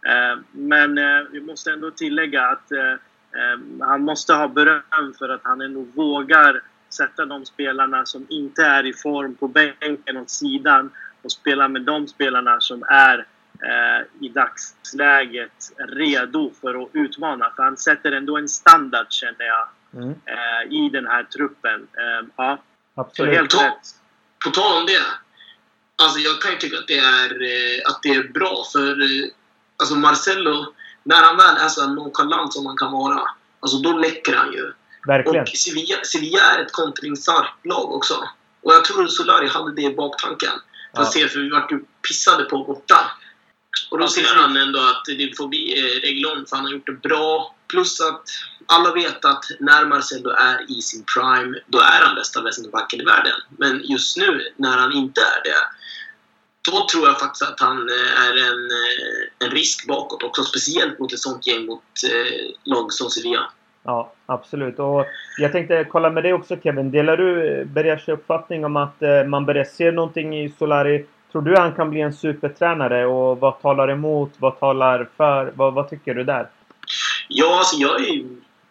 [0.06, 2.92] Eh, men eh, vi måste ändå tillägga att eh,
[3.40, 8.62] eh, han måste ha beröm för att han ändå vågar sätta de spelarna som inte
[8.62, 10.90] är i form på bänken åt sidan
[11.22, 13.26] och spela med de spelarna som är
[13.62, 17.52] eh, i dagsläget redo för att utmana.
[17.56, 20.11] För han sätter ändå en standard känner jag mm.
[20.11, 21.81] eh, i den här truppen.
[21.83, 22.62] Eh, ja,
[22.94, 23.35] Absolut.
[23.35, 23.94] helt rätt.
[24.44, 25.03] På tal om det.
[26.03, 29.29] Alltså jag kan ju tycka att det är, eh, att det är bra för eh,
[29.76, 33.22] alltså Marcello, när han väl är så nonchalant som han kan vara,
[33.61, 34.72] alltså då läcker han ju.
[35.07, 35.42] Verkligen.
[35.42, 38.14] Och Sevilla, Sevilla är ett kontringsstarkt lag också.
[38.62, 40.53] Och jag tror Solari hade det i baktanken.
[40.94, 41.03] För ja.
[41.03, 43.11] att se, för vi vart ju pissade på borta.
[43.90, 46.87] Och då ser han ändå att det får bli eh, Reglon, för han har gjort
[46.87, 47.55] det bra.
[47.70, 48.22] Plus att
[48.66, 53.04] alla vet att när Marcelo är i sin prime, då är han bästa vänsterbacken i
[53.04, 53.33] världen.
[53.59, 55.62] Men just nu, när han inte är det,
[56.70, 60.42] då tror jag faktiskt att han eh, är en, eh, en risk bakåt också.
[60.42, 63.50] Speciellt mot ett sånt gäng mot eh, lag som Sevilla.
[63.83, 64.78] Ja, absolut.
[64.78, 65.06] Och
[65.38, 66.90] jag tänkte kolla med dig också Kevin.
[66.90, 71.06] Delar du eh, Bergers uppfattning om att eh, man börjar se någonting i Solari?
[71.33, 73.06] Tror du han kan bli en supertränare?
[73.06, 74.33] Och vad talar emot?
[74.38, 75.52] Vad talar för?
[75.54, 76.48] Vad, vad tycker du där?
[77.32, 78.24] Ja, alltså jag är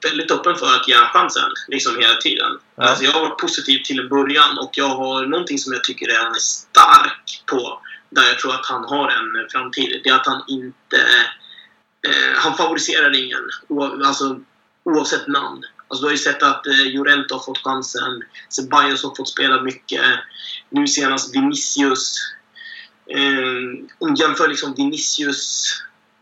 [0.04, 2.60] väldigt öppen för att ge chansen liksom hela tiden.
[2.76, 2.84] Ja.
[2.84, 6.10] Alltså jag har varit positiv till en början och jag har någonting som jag tycker
[6.10, 10.02] är han är stark på, där jag tror att han har en framtid.
[10.04, 10.98] Det är att han inte...
[12.08, 13.50] Eh, han favoriserar ingen,
[14.06, 14.40] alltså,
[14.84, 15.64] oavsett namn.
[15.88, 19.62] Alltså, du har ju sett att eh, Jorente har fått chansen, Ceballos har fått spela
[19.62, 20.02] mycket,
[20.70, 22.16] nu senast Vinicius.
[23.10, 25.74] Eh, om jämför liksom Vinicius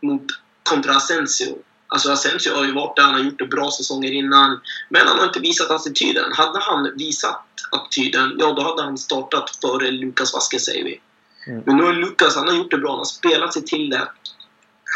[0.02, 0.26] mot
[0.62, 1.58] kontra Asensio
[1.90, 4.60] Alltså Asensio har ju varit där, han har gjort det bra säsonger innan.
[4.88, 6.32] Men han har inte visat attityden.
[6.32, 11.00] Hade han visat attityden, ja då hade han startat före Lukas Vasquez säger vi.
[11.46, 11.62] Mm.
[11.66, 12.90] Men nu har Lukas, han har gjort det bra.
[12.90, 14.08] Han har spelat sig till det.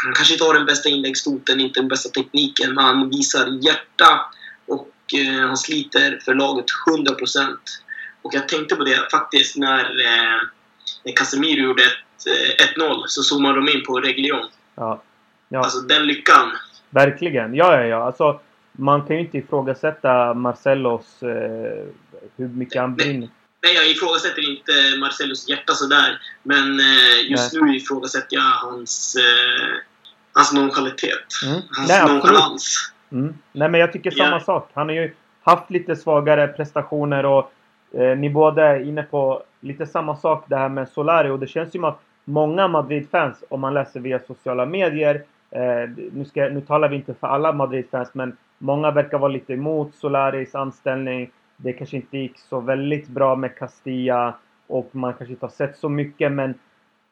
[0.03, 4.25] Han kanske inte har den bästa inläggsfoten, inte den bästa tekniken, men han visar hjärta
[4.67, 7.57] och eh, han sliter för laget 100%.
[8.21, 10.41] Och jag tänkte på det faktiskt när, eh,
[11.03, 12.27] när Casemiro gjorde ett,
[12.59, 14.49] eh, 1-0 så zoomade de in på Reglion.
[14.75, 15.03] Ja.
[15.49, 15.63] Ja.
[15.63, 16.51] Alltså den lyckan.
[16.93, 17.55] Verkligen.
[17.55, 18.03] Ja, ja, ja.
[18.03, 18.39] Alltså,
[18.71, 21.23] man kan ju inte ifrågasätta Marcellos...
[21.23, 21.85] Eh,
[22.37, 23.29] hur mycket han brinner.
[23.63, 26.19] Nej, jag ifrågasätter inte Marcellos hjärta sådär.
[26.43, 27.61] Men eh, just Nej.
[27.63, 29.77] nu ifrågasätter jag hans, eh,
[30.33, 31.27] hans nonchalanitet.
[31.45, 31.61] Mm.
[31.69, 32.91] Hans Nej, nonchalans.
[33.11, 33.33] Mm.
[33.51, 34.43] Nej, men jag tycker samma yeah.
[34.43, 34.69] sak.
[34.73, 37.51] Han har ju haft lite svagare prestationer och
[37.93, 41.47] eh, ni båda är inne på lite samma sak det här med Solari och det
[41.47, 45.23] känns ju som att många Madrid-fans, om man läser via sociala medier,
[45.55, 49.53] Eh, nu, ska, nu talar vi inte för alla Madrid-fans men många verkar vara lite
[49.53, 51.31] emot Solaris anställning.
[51.57, 54.35] Det kanske inte gick så väldigt bra med Castilla
[54.67, 56.53] och man kanske inte har sett så mycket men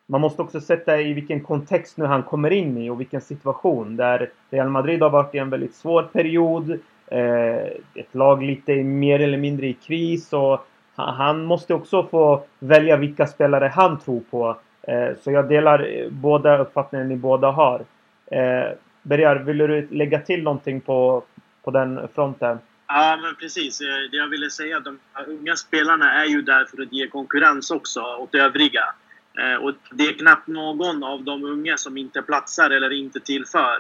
[0.05, 3.95] man måste också sätta i vilken kontext nu han kommer in i och vilken situation.
[3.95, 6.79] Där Real Madrid har varit i en väldigt svår period.
[7.07, 12.97] Eh, ett lag lite mer eller mindre i kris och han måste också få välja
[12.97, 14.57] vilka spelare han tror på.
[14.81, 17.81] Eh, så jag delar eh, båda uppfattningen ni båda har.
[18.31, 21.23] Eh, Bergar, vill du lägga till någonting på,
[21.63, 22.59] på den fronten?
[22.87, 23.81] Ja, men precis.
[23.81, 27.71] Eh, det jag ville säga, de unga spelarna är ju där för att ge konkurrens
[27.71, 28.83] också åt övriga.
[29.39, 33.77] Eh, och det är knappt någon av de unga som inte platsar eller inte tillför.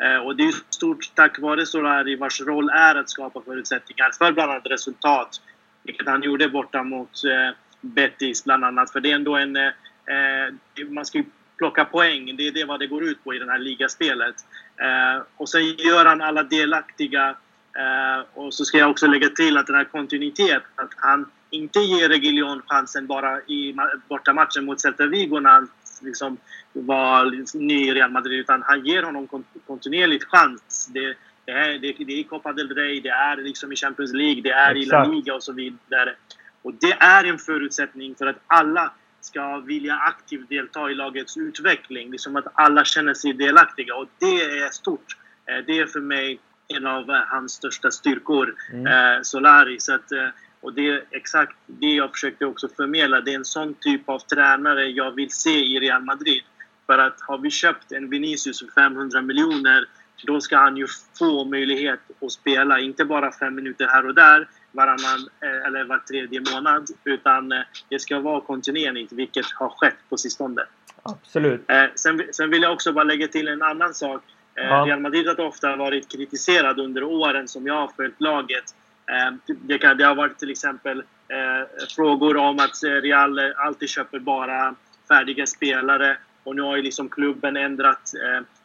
[0.00, 4.32] Eh, och det är stort tack vare Solari vars roll är att skapa förutsättningar för
[4.32, 5.40] bland annat resultat
[5.82, 8.92] vilket han gjorde borta mot eh, Betis bland annat.
[8.92, 9.56] För det är ändå en...
[9.56, 10.52] Eh,
[10.88, 11.24] man ska ju
[11.58, 12.36] plocka poäng.
[12.36, 14.34] Det är det vad det går ut på i det här ligaspelet.
[14.76, 17.36] Eh, och sen gör han alla delaktiga.
[17.78, 21.78] Eh, och så ska jag också lägga till att den här kontinuiteten, att han inte
[21.78, 23.74] ger Reguilon chansen bara i
[24.08, 25.68] bortamatchen mot Celta Vigo när han
[26.02, 26.36] liksom
[26.72, 29.28] var ny i Real Madrid, utan han ger honom
[29.66, 30.90] kontinuerligt chans.
[30.94, 34.42] Det, det är, det, det är Copa del Rey, det är liksom i Champions League,
[34.42, 34.86] det är Exakt.
[34.86, 36.14] i La Liga och så vidare.
[36.62, 38.92] Och det är en förutsättning för att alla
[39.28, 42.10] ska vilja aktivt delta i lagets utveckling.
[42.10, 43.94] Liksom att alla känner sig delaktiga.
[43.94, 45.16] Och det är stort.
[45.46, 48.86] Eh, det är för mig en av eh, hans största styrkor, mm.
[48.86, 49.80] eh, Solari.
[49.80, 50.12] Så att,
[50.60, 53.20] och det är exakt det jag försökte också förmedla.
[53.20, 56.42] Det är en sån typ av tränare jag vill se i Real Madrid.
[56.86, 59.88] För att har vi köpt en Vinicius för 500 miljoner
[60.26, 60.86] då ska han ju
[61.18, 65.98] få möjlighet att spela, inte bara fem minuter här och där varannan eh, eller var
[65.98, 66.86] tredje månad.
[67.04, 70.62] Utan eh, det ska vara kontinuerligt, vilket har skett på sistone.
[71.02, 71.70] Absolut.
[71.70, 74.22] Eh, sen, sen vill jag också bara lägga till en annan sak.
[74.54, 74.84] Ja.
[74.86, 78.64] Real Madrid har ofta varit kritiserad under åren som jag har följt laget.
[79.46, 81.02] Det, kan, det har varit till exempel
[81.96, 84.74] frågor om att Real alltid köper bara
[85.08, 86.16] färdiga spelare.
[86.44, 88.12] Och nu har ju liksom klubben ändrat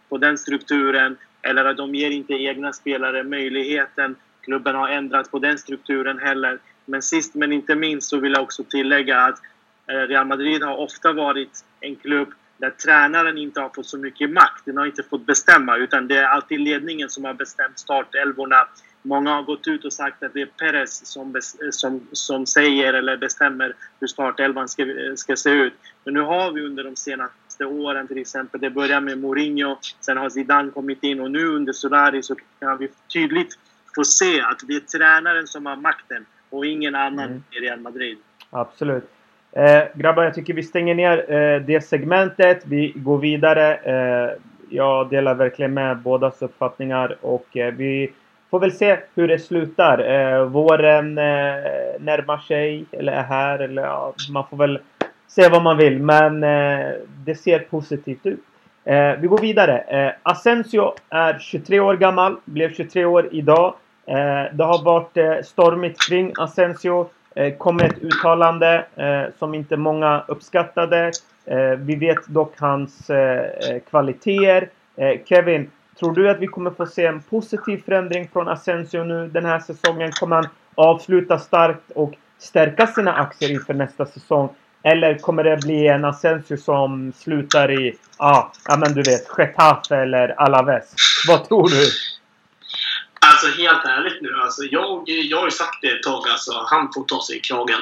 [0.09, 1.17] på den strukturen.
[1.41, 4.15] Eller att de ger inte egna spelare möjligheten.
[4.43, 6.60] Klubben har ändrat på den strukturen heller.
[6.86, 9.39] Men sist men inte minst så vill jag också tillägga att
[9.88, 14.29] eh, Real Madrid har ofta varit en klubb där tränaren inte har fått så mycket
[14.29, 14.65] makt.
[14.65, 18.67] Den har inte fått bestämma utan det är alltid ledningen som har bestämt startelvorna.
[19.01, 22.93] Många har gått ut och sagt att det är Perez som, eh, som, som säger
[22.93, 25.73] eller bestämmer hur startelvan ska, eh, ska se ut.
[26.03, 28.62] Men nu har vi under de senaste senaste åren till exempel.
[28.62, 32.77] Det började med Mourinho, sen har Zidane kommit in och nu under Solari så kan
[32.77, 33.58] vi tydligt
[33.95, 37.43] få se att det är tränaren som har makten och ingen annan mm.
[37.51, 38.17] i Real Madrid.
[38.49, 39.10] Absolut.
[39.51, 42.63] Eh, grabbar, jag tycker vi stänger ner eh, det segmentet.
[42.65, 43.75] Vi går vidare.
[43.75, 44.32] Eh,
[44.69, 48.12] jag delar verkligen med bådas uppfattningar och eh, vi
[48.53, 49.99] får väl se hur det slutar.
[49.99, 51.23] Eh, våren eh,
[51.99, 54.79] närmar sig, eller är här, eller ja, man får väl
[55.27, 56.93] se vad man vill, men eh,
[57.25, 58.39] det ser positivt ut.
[59.19, 60.15] Vi går vidare.
[60.23, 63.73] Asensio är 23 år gammal, blev 23 år idag.
[64.05, 67.09] Eh, det har varit eh, stormigt kring Asensio.
[67.35, 71.11] Eh, kom ett uttalande eh, som inte många uppskattade.
[71.45, 74.69] Eh, vi vet dock hans eh, eh, kvaliteter.
[75.25, 79.45] Kevin, tror du att vi kommer få se en positiv förändring från Asensio nu den
[79.45, 80.11] här säsongen?
[80.11, 84.49] Kommer han avsluta starkt och stärka sina aktier inför nästa säsong?
[84.83, 89.95] Eller kommer det bli en Asensio som slutar i, ah, ja men du vet, Getafe
[89.95, 90.95] eller Alaves?
[91.27, 91.85] Vad tror du?
[93.25, 96.93] Alltså helt ärligt nu, alltså, jag, jag har ju sagt det ett tag, alltså, han
[96.93, 97.79] får ta sig i kragen.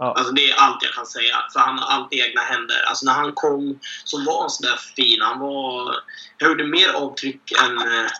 [0.00, 0.14] Ja.
[0.14, 1.36] Alltså det är allt jag kan säga.
[1.52, 2.82] För han har allt i egna händer.
[2.86, 5.20] Alltså när han kom så var han sådär fin.
[5.20, 5.96] Han var...
[6.38, 8.10] Jag gjorde mer avtryck än, äh,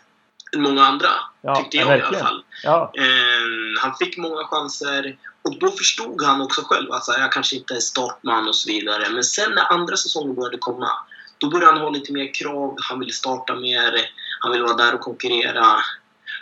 [0.55, 1.09] än många andra.
[1.43, 2.15] Ja, tyckte jag verkligen.
[2.15, 2.45] i alla fall.
[2.63, 2.93] Ja.
[2.97, 5.17] Äh, han fick många chanser.
[5.43, 9.09] Och då förstod han också själv att jag kanske inte är startman och så vidare.
[9.11, 10.91] Men sen när andra säsongen började komma,
[11.39, 12.77] då började han ha lite mer krav.
[12.89, 14.11] Han ville starta mer.
[14.41, 15.77] Han ville vara där och konkurrera.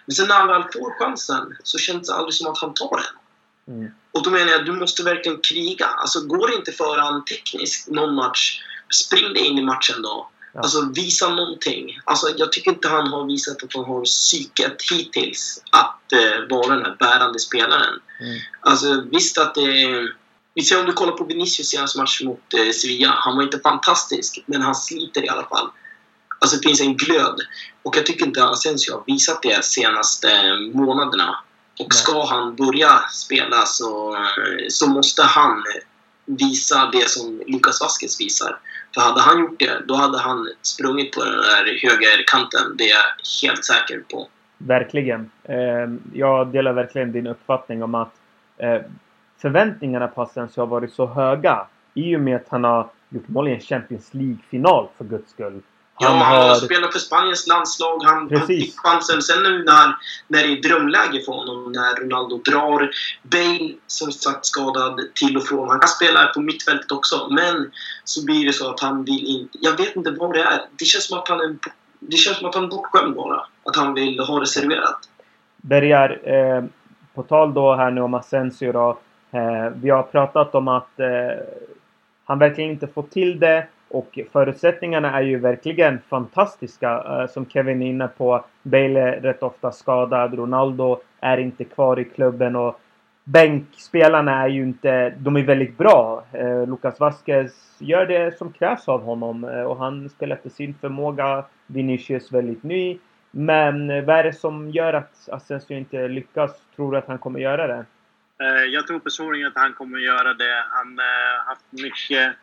[0.09, 2.97] Men sen när han väl får chansen så känns det aldrig som att han tar
[2.97, 3.77] den.
[3.77, 3.91] Mm.
[4.13, 5.87] Och då menar jag, du måste verkligen kriga.
[5.87, 10.29] Alltså går det inte för han tekniskt någon match, spring dig in i matchen då.
[10.53, 10.61] Ja.
[10.61, 12.01] Alltså visa någonting.
[12.05, 16.75] Alltså, jag tycker inte han har visat att han har psyket hittills att eh, vara
[16.75, 18.01] den här bärande spelaren.
[18.21, 18.39] Mm.
[18.61, 20.15] Alltså visst att det är...
[20.55, 23.11] Vi ser om du kollar på Vinicius senaste match mot eh, Sevilla.
[23.11, 25.69] Han var inte fantastisk, men han sliter i alla fall.
[26.39, 27.41] Alltså det finns en glöd.
[27.83, 30.29] Och jag tycker inte Asensio har visat det senaste
[30.75, 31.39] månaderna.
[31.81, 34.17] Och ska han börja spela så,
[34.69, 35.63] så måste han
[36.27, 38.59] visa det som Lucas Vasquez visar.
[38.95, 42.77] För hade han gjort det, då hade han sprungit på den där högerkanten.
[42.79, 44.29] Det är jag helt säker på.
[44.59, 45.31] Verkligen.
[45.45, 48.13] Ehm, jag delar verkligen din uppfattning om att
[48.57, 48.81] eh,
[49.39, 53.49] förväntningarna på Asensio har varit så höga i och med att han har gjort mål
[53.49, 55.63] i en Champions League-final för guds skull.
[56.01, 58.05] Ja, han har spelat för Spaniens landslag.
[58.05, 59.23] Han, han fick chansen.
[59.23, 59.97] Sen nu när,
[60.29, 62.91] när det är drömläge för honom, när Ronaldo drar.
[63.23, 65.69] Bale, som sagt, skadad till och från.
[65.69, 67.29] Han kan spela på mittfältet också.
[67.31, 67.71] Men
[68.05, 69.59] så blir det så att han vill inte...
[69.61, 70.61] Jag vet inte vad det är.
[70.79, 71.57] Det känns som att han är,
[72.01, 73.47] det känns som att han är bortskämd bara.
[73.65, 74.99] Att han vill ha det serverat.
[75.57, 76.65] Bergar, eh,
[77.15, 78.99] på tal då här nu om Asensio då.
[79.31, 81.07] Eh, vi har pratat om att eh,
[82.25, 83.67] han verkligen inte får till det.
[83.91, 86.91] Och förutsättningarna är ju verkligen fantastiska.
[86.91, 88.45] Eh, som Kevin är inne på.
[88.63, 90.35] Bale är rätt ofta skadad.
[90.35, 92.57] Ronaldo är inte kvar i klubben.
[92.57, 92.81] och
[93.25, 95.11] Bänkspelarna är ju inte...
[95.19, 96.25] De är väldigt bra.
[96.33, 99.45] Eh, Lucas Vasquez gör det som krävs av honom.
[99.45, 101.45] Eh, och han spelar efter sin förmåga.
[101.67, 102.99] Vinicius väldigt ny.
[103.31, 106.51] Men vad är det som gör att Asensio inte lyckas?
[106.77, 107.85] Tror du att han kommer göra det?
[108.67, 110.65] Jag tror personligen att han kommer göra det.
[110.71, 112.35] Han har haft mycket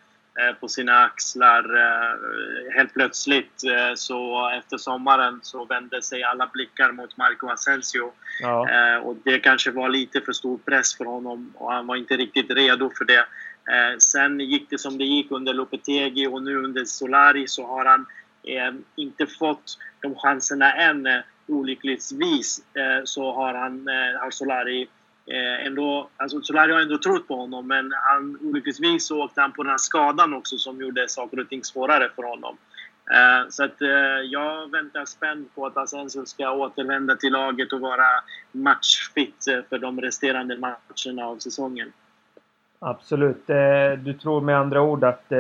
[0.59, 1.75] på sina axlar.
[1.75, 8.11] Eh, helt plötsligt eh, så efter sommaren så vände sig alla blickar mot Marco Asensio.
[8.39, 8.99] Ja.
[8.99, 12.51] Och det kanske var lite för stor press för honom och han var inte riktigt
[12.51, 13.25] redo för det.
[13.99, 18.05] Sen gick det som det gick under Lopetegi och nu under Solari så har han
[18.95, 21.07] inte fått de chanserna än.
[21.47, 22.61] Olyckligtvis
[23.03, 23.87] så har, han,
[24.21, 24.87] har Solari eh,
[25.27, 29.51] Eh, ändå, alltså Solari har ändå trott på honom men han, olyckligtvis så åkte han
[29.51, 32.57] på den här skadan också som gjorde saker och ting svårare för honom.
[33.11, 33.89] Eh, så att eh,
[34.31, 38.07] jag väntar spänt på att Asensio ska återvända till laget och vara
[38.51, 41.91] matchfit eh, för de resterande matcherna av säsongen.
[42.79, 43.49] Absolut.
[43.49, 45.37] Eh, du tror med andra ord att eh,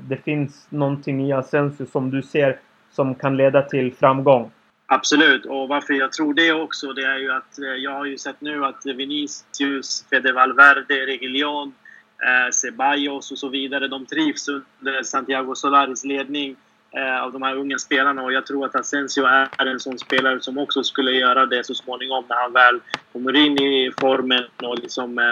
[0.00, 2.58] det finns någonting i Asensio som du ser
[2.90, 4.50] som kan leda till framgång?
[4.94, 8.18] Absolut, och varför jag tror det också det är ju att eh, jag har ju
[8.18, 11.74] sett nu att Vinicius, Fede Valverde, Reguilon,
[12.22, 16.56] eh, Ceballos och så vidare, de trivs under Santiago Solaris ledning
[16.90, 19.24] eh, av de här unga spelarna och jag tror att Asensio
[19.58, 22.80] är en sån spelare som också skulle göra det så småningom när han väl
[23.12, 25.30] kommer in i formen och liksom eh,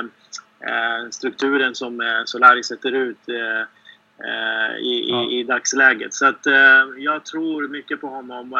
[0.70, 3.28] eh strukturen som eh, Solari sätter ut
[4.78, 6.14] i, i, i, dagsläget.
[6.14, 6.46] Så att
[6.98, 8.54] jag tror mycket på honom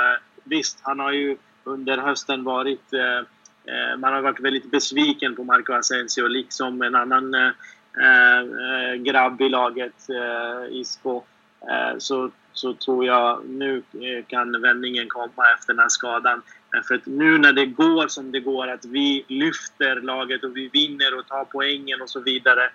[0.45, 2.93] visst, han har ju under hösten varit...
[2.93, 3.19] Eh,
[3.75, 7.51] eh, man har varit väldigt besviken på Marco Asensio, liksom en annan eh,
[8.05, 11.23] eh grabb i laget, eh, Isco.
[11.71, 16.43] Eh, så, så tror jag nu eh, kan vändningen komma efter den här skadan.
[16.89, 20.69] För att nu när det går som det går, att vi lyfter laget och vi
[20.69, 22.71] vinner och tar poängen och så vidare.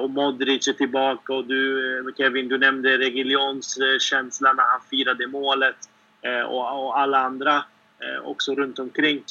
[0.00, 5.76] Och Modric är tillbaka och du, Kevin, du nämnde Regilions känsla när han firade målet.
[6.24, 7.56] Eh, och, och alla andra
[7.98, 9.22] eh, också runt omkring.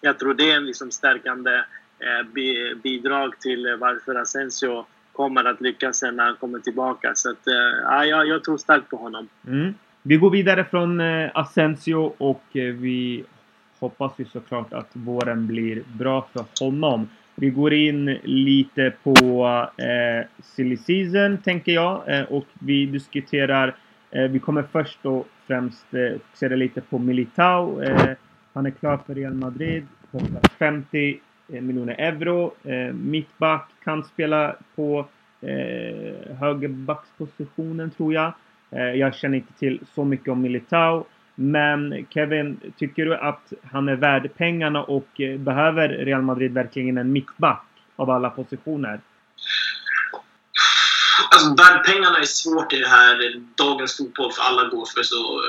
[0.00, 1.50] Jag tror det är en liksom stärkande
[1.98, 7.12] eh, bidrag till varför Asensio kommer att lyckas sen när han kommer tillbaka.
[7.14, 9.28] Så att, eh, ja, jag, tror starkt på honom.
[9.46, 9.74] Mm.
[10.02, 13.24] Vi går vidare från eh, Asensio och vi
[13.78, 17.08] hoppas ju såklart att våren blir bra för honom.
[17.34, 22.18] Vi går in lite på eh, silly season, tänker jag.
[22.18, 23.76] Eh, och vi diskuterar...
[24.10, 27.82] Eh, vi kommer först och främst eh, fokusera lite på Militao.
[27.82, 28.10] Eh,
[28.52, 29.86] han är klar för Real Madrid.
[30.10, 31.20] Kostar 50
[31.52, 32.54] eh, miljoner euro.
[32.92, 35.06] Mittback kan spela på
[35.40, 38.32] eh, högerbackspositionen tror jag.
[38.72, 41.04] Jag känner inte till så mycket om Militao.
[41.34, 47.12] Men Kevin, tycker du att han är värd pengarna och behöver Real Madrid verkligen en
[47.12, 47.64] mittback
[47.96, 49.00] av alla positioner?
[51.34, 55.42] Alltså, värdpengarna är svårt i det här dagens fotboll för alla går för så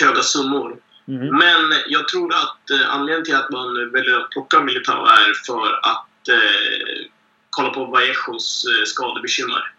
[0.00, 0.78] höga summor.
[1.08, 1.38] Mm.
[1.38, 5.72] Men jag tror att eh, anledningen till att man väljer att plocka Militao är för
[5.82, 7.06] att eh,
[7.50, 9.72] kolla på Vallejos eh, skadebekymmer.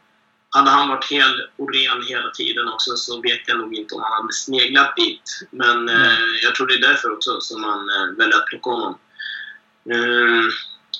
[0.50, 4.02] Hade han varit hel och ren hela tiden också så vet jag nog inte om
[4.02, 5.48] han hade sneglat dit.
[5.52, 6.02] Men mm.
[6.02, 8.98] eh, jag tror det är därför också som man eh, väljer att plocka honom.
[9.92, 10.44] Eh,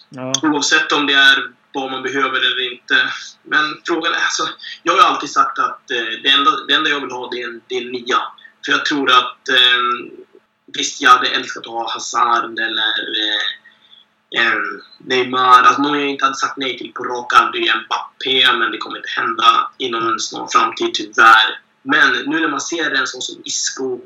[0.10, 0.34] ja.
[0.44, 3.10] Oavsett om det är vad man behöver eller inte.
[3.44, 4.50] Men frågan är alltså,
[4.84, 7.48] jag har alltid sagt att eh, det, enda, det enda jag vill ha det är
[7.48, 8.22] en, det är en nia.
[8.66, 10.12] För jag tror att eh,
[10.78, 14.60] visst, jag hade älskat att ha Hazard eller eh, eh,
[14.98, 15.64] Neymar.
[15.64, 18.72] Alltså någon jag inte hade sagt nej till på rak arm det är Mbappé, men
[18.72, 21.60] det kommer inte hända inom en snar framtid tyvärr.
[21.84, 24.00] Men nu när man ser en sån som Isco,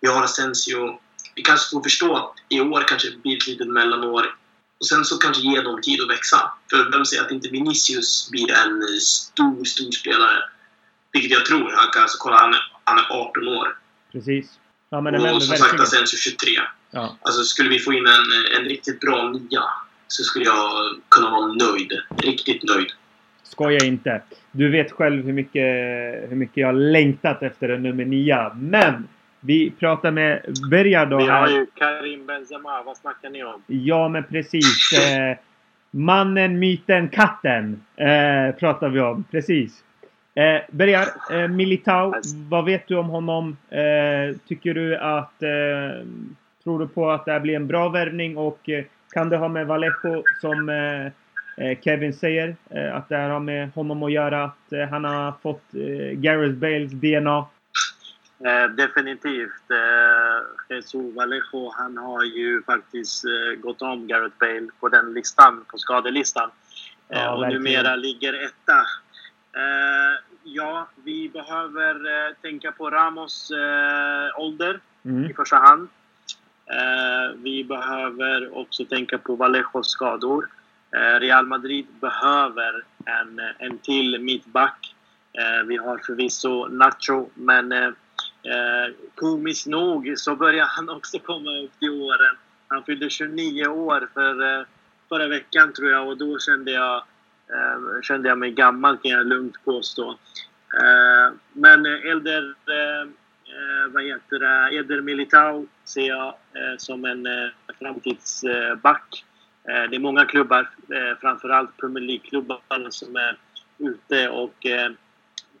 [0.00, 1.00] vi har Asensio.
[1.34, 4.36] Vi kanske får förstå att i år kanske blir ett litet mellanår
[4.80, 6.52] och sen så kanske ge dem tid att växa.
[6.70, 10.38] För vem säger att inte Vinicius blir en stor, stor spelare?
[11.12, 11.72] Vilket jag tror.
[11.76, 13.76] Han kan, alltså, kolla, han är, han är 18 år.
[14.12, 14.46] Precis.
[14.90, 16.50] Ja, men och som sagt Asensio 23.
[16.90, 17.16] Ja.
[17.22, 19.64] Alltså skulle vi få in en, en riktigt bra nia
[20.08, 20.70] så skulle jag
[21.08, 21.92] kunna vara nöjd.
[22.16, 22.92] Riktigt nöjd.
[23.42, 24.22] Skoja inte.
[24.52, 25.62] Du vet själv hur mycket,
[26.30, 28.54] hur mycket jag längtat efter en nummer 9.
[28.54, 29.08] Men!
[29.40, 31.16] Vi pratar med Bergar då.
[31.16, 32.82] Vi har ju Karim Benzema.
[32.82, 33.62] Vad snackar ni om?
[33.66, 34.92] Ja, men precis.
[34.92, 35.38] Eh,
[35.90, 37.82] mannen, myten, katten.
[37.96, 39.24] Eh, pratar vi om.
[39.30, 39.84] Precis.
[40.34, 42.14] Eh, Bergar, eh, Militao.
[42.48, 43.56] Vad vet du om honom?
[43.70, 45.42] Eh, tycker du att...
[45.42, 46.06] Eh,
[46.64, 48.36] tror du på att det här blir en bra värvning?
[48.36, 50.70] Och eh, kan det ha med Vallejo som
[51.80, 52.56] Kevin säger?
[52.92, 54.44] att det här har med honom att göra?
[54.44, 55.62] Att han har fått
[56.12, 57.46] Gareth Bales DNA?
[58.44, 59.70] Eh, definitivt.
[59.70, 65.64] Eh, Jesus Vallejo, han har ju faktiskt eh, gått om Gareth Bale på den listan,
[65.68, 66.50] på skadelistan.
[67.08, 67.62] Eh, ja, och verkligen.
[67.62, 68.78] numera ligger etta.
[69.56, 75.30] Eh, ja, vi behöver eh, tänka på Ramos eh, ålder mm.
[75.30, 75.88] i första hand.
[77.36, 80.48] vi behöver också tänka på Vallejos skador.
[81.20, 84.94] Real Madrid behöver en, en till mittback.
[85.66, 87.94] vi har förvisso Nacho, men
[88.46, 92.36] Eh, komiskt nog så börjar han också komma upp i åren.
[92.68, 94.66] Han fyllde 29 år för, eh,
[95.08, 96.96] förra veckan tror jag och då kände jag,
[97.48, 100.10] eh, kände jag mig gammal kan jag lugnt påstå.
[100.80, 107.26] Eh, men Elder, eh, eh vad heter det, Eder Militao ser jag eh, som en
[107.26, 109.24] eh, framtidsback.
[109.68, 113.36] Eh, det är många klubbar, eh, framförallt Premier League-klubbar som är
[113.78, 114.66] ute och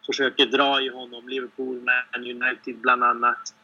[0.06, 1.28] försöker dra i honom.
[1.28, 3.54] Liverpool, Man United bland annat.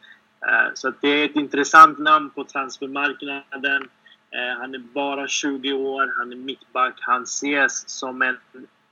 [0.47, 3.89] Eh, så det är ett intressant namn på transfermarknaden.
[4.31, 6.93] Eh, han är bara 20 år, han är mittback.
[7.01, 8.37] Han ses som en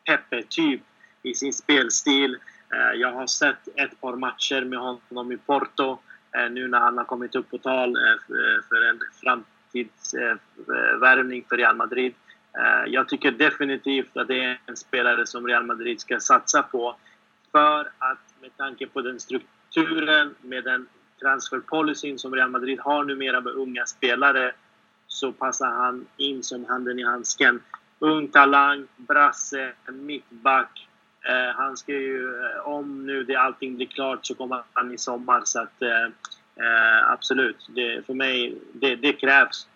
[0.05, 0.81] Pepe-typ
[1.23, 2.37] i sin spelstil.
[2.73, 5.99] Eh, jag har sett ett par matcher med honom i Porto
[6.51, 7.97] nu när han har kommit upp på tal
[8.69, 12.13] för en framtidsvärvning för Real Madrid.
[12.87, 16.95] Jag tycker definitivt att det är en spelare som Real Madrid ska satsa på.
[17.51, 20.87] För att med tanke på den strukturen, med den
[21.19, 24.51] transferpolicyn som Real Madrid har numera med unga spelare
[25.07, 27.61] så passar han in som handen i handsken.
[27.99, 30.87] Ung talang, brasse, mittback.
[31.21, 34.97] Eh, han ska ju, eh, om nu det allting blir klart så kommer han i
[34.97, 35.41] sommar.
[35.45, 36.05] Så att, eh,
[36.65, 39.67] eh absolut, det, för mig, det, det krävs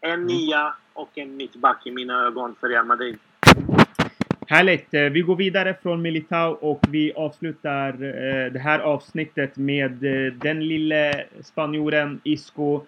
[0.00, 0.26] en mm.
[0.26, 3.18] nia och en mittback i mina ögon för Real Madrid.
[4.48, 4.94] Härligt!
[4.94, 10.32] Eh, vi går vidare från Militao och vi avslutar eh, det här avsnittet med eh,
[10.32, 12.80] den lille spanjoren Isco.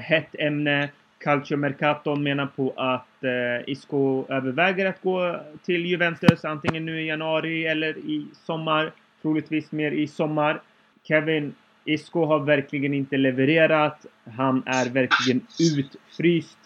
[0.00, 0.88] Hett ämne.
[1.18, 3.24] Calcio Mercaton menar på att
[3.66, 8.92] Isco överväger att gå till Juventus antingen nu i januari eller i sommar.
[9.22, 10.60] Troligtvis mer i sommar.
[11.08, 14.06] Kevin Isco har verkligen inte levererat.
[14.36, 16.58] Han är verkligen utfryst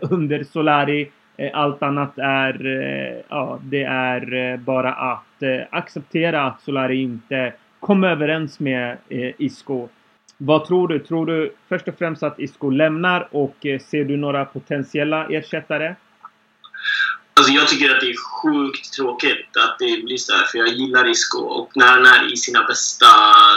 [0.00, 1.10] under Solari.
[1.36, 7.52] Eh, allt annat är, eh, ja, det är eh, bara att acceptera att Solari inte
[7.80, 8.98] kom överens med
[9.38, 9.88] Isco.
[10.36, 10.98] Vad tror du?
[10.98, 15.94] Tror du först och främst att Isco lämnar och ser du några potentiella ersättare?
[17.34, 20.68] Alltså jag tycker att det är sjukt tråkigt att det blir så här, för jag
[20.68, 23.06] gillar Isco och när han är i sina bästa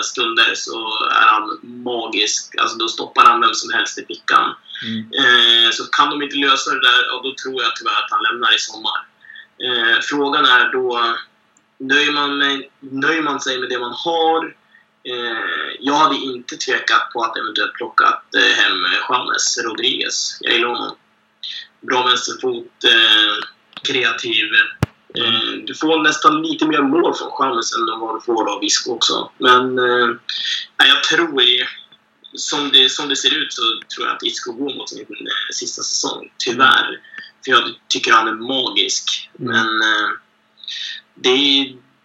[0.03, 0.77] stunder så
[1.21, 2.55] är han magisk.
[2.57, 4.55] Alltså då stoppar han vem som helst i fickan.
[4.83, 4.99] Mm.
[4.99, 8.23] Eh, så kan de inte lösa det där, ja, då tror jag tyvärr att han
[8.23, 9.05] lämnar i sommar.
[9.65, 11.15] Eh, frågan är då,
[11.77, 14.55] nöjer man, med, nöjer man sig med det man har?
[15.03, 20.37] Eh, jag hade inte tvekat på att eventuellt plocka eh, hem James Rodriguez.
[20.41, 20.95] Jag gillar honom.
[21.81, 23.47] Bra vänsterfot, eh,
[23.83, 24.45] kreativ.
[25.17, 25.65] Mm.
[25.65, 29.31] Du får nästan lite mer mål från James än vad du får av Isco också.
[29.37, 30.15] Men eh,
[30.77, 31.41] jag tror
[32.37, 33.61] som det, som det ser ut så
[33.95, 35.05] tror jag att Isco går mot sin
[35.53, 36.31] sista säsong.
[36.37, 36.99] Tyvärr.
[37.45, 39.29] För jag tycker han är magisk.
[39.39, 39.51] Mm.
[39.51, 40.09] Men eh,
[41.15, 41.37] det,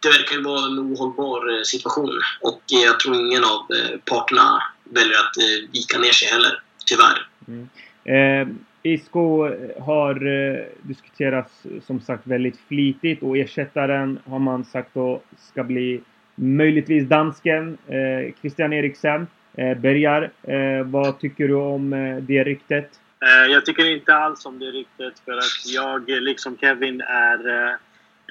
[0.03, 2.21] det verkar ju vara en ohållbar eh, situation.
[2.41, 5.35] Och jag tror ingen av eh, parterna väljer att
[5.73, 6.63] vika ner sig heller.
[6.87, 7.29] Tyvärr.
[7.49, 7.69] Mm.
[8.05, 9.49] Eh, Isco
[9.81, 11.53] har eh, diskuterats
[11.87, 16.01] som sagt väldigt flitigt och ersättaren har man sagt då ska bli
[16.35, 19.27] möjligtvis dansken eh, Christian Eriksen.
[19.55, 22.91] Eh, Bergar, eh, vad tycker du om eh, det ryktet?
[23.25, 27.75] Eh, jag tycker inte alls om det ryktet för att jag liksom Kevin är eh,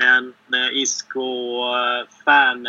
[0.01, 0.33] en
[0.73, 2.67] Isco-fan.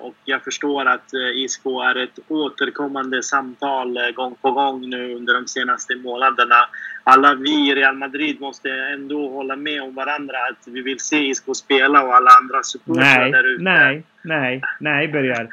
[0.00, 5.46] Och jag förstår att Isco är ett återkommande samtal gång på gång nu under de
[5.46, 6.68] senaste månaderna.
[7.04, 11.28] Alla vi i Real Madrid måste ändå hålla med om varandra att vi vill se
[11.28, 13.62] Isco spela och alla andra supportrar där ute.
[13.62, 15.48] Nej, nej, nej, Bergar.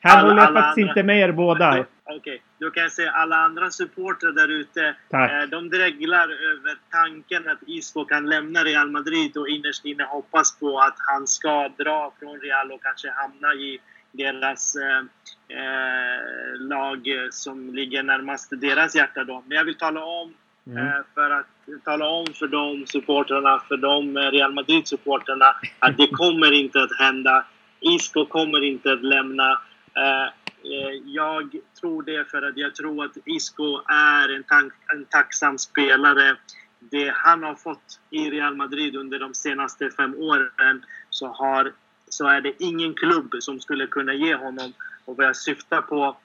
[0.00, 0.90] Här alla, håller jag faktiskt andra...
[0.90, 1.70] inte med er båda.
[2.04, 2.38] Okej, okay.
[2.58, 4.94] då kan jag säga alla andra supportrar där ute.
[5.12, 10.58] Eh, de dreglar över tanken att Isco kan lämna Real Madrid och innerst inne hoppas
[10.58, 13.78] på att han ska dra från Real och kanske hamna i
[14.12, 14.98] deras eh,
[15.58, 19.24] eh, lag som ligger närmast deras hjärta.
[19.24, 19.42] Då.
[19.46, 20.34] Men jag vill tala om
[20.66, 20.86] Mm.
[20.86, 21.46] Eh, för att
[21.84, 27.44] tala om för de supportrarna, för de Real Madrid-supportrarna att det kommer inte att hända.
[27.80, 29.60] Isco kommer inte att lämna.
[29.96, 30.26] Eh,
[30.72, 34.44] eh, jag tror det för att jag tror att Isco är en,
[34.92, 36.36] en tacksam spelare.
[36.78, 41.72] Det han har fått i Real Madrid under de senaste fem åren så, har,
[42.08, 44.72] så är det ingen klubb som skulle kunna ge honom.
[45.04, 46.16] Och vad jag syftar på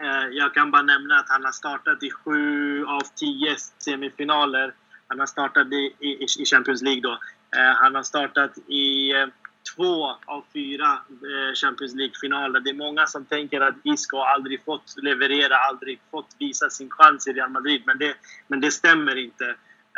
[0.00, 4.74] eh, jag kan bara nämna att han har startat i sju av tio semifinaler.
[5.08, 7.18] Han har startat i, i, i Champions League då.
[7.76, 9.12] Han har startat i
[9.78, 12.60] två av fyra eh, Champions League-finaler.
[12.60, 17.28] Det är många som tänker att Isco aldrig fått leverera, aldrig fått visa sin chans
[17.28, 17.82] i Real Madrid.
[17.86, 18.14] Men det,
[18.48, 19.44] men det stämmer inte.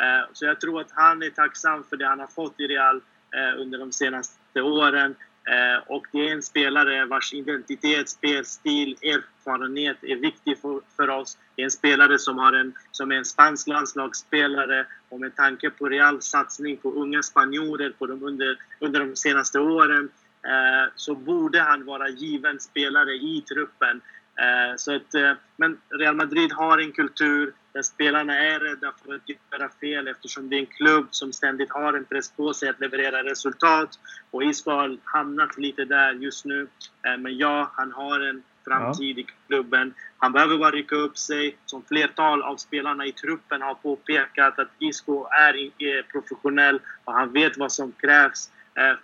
[0.03, 2.97] Eh, så jag tror att han är tacksam för det han har fått i Real
[3.37, 5.15] eh, under de senaste åren.
[5.49, 11.39] Eh, och det är en spelare vars identitet, spelstil, erfarenhet är viktig för, för oss.
[11.57, 15.71] Det är en spelare som, har en, som är en spansk landslagsspelare och med tanke
[15.71, 20.11] på Reals satsning på unga spanjorer på de under, under de senaste åren
[20.43, 24.01] eh, så borde han vara given spelare i truppen.
[24.41, 29.15] Eh, så att, eh, men Real Madrid har en kultur där spelarna är rädda för
[29.15, 32.69] att göra fel eftersom det är en klubb som ständigt har en press på sig
[32.69, 33.99] att leverera resultat.
[34.31, 36.69] Och Isco har hamnat lite där just nu.
[37.07, 39.95] Eh, men ja, han har en framtid i klubben.
[40.19, 41.57] Han behöver bara rycka upp sig.
[41.67, 47.59] Som flertal av spelarna i truppen har påpekat att Isco är professionell och han vet
[47.59, 48.51] vad som krävs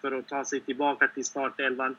[0.01, 1.97] för att ta sig tillbaka till startelvan.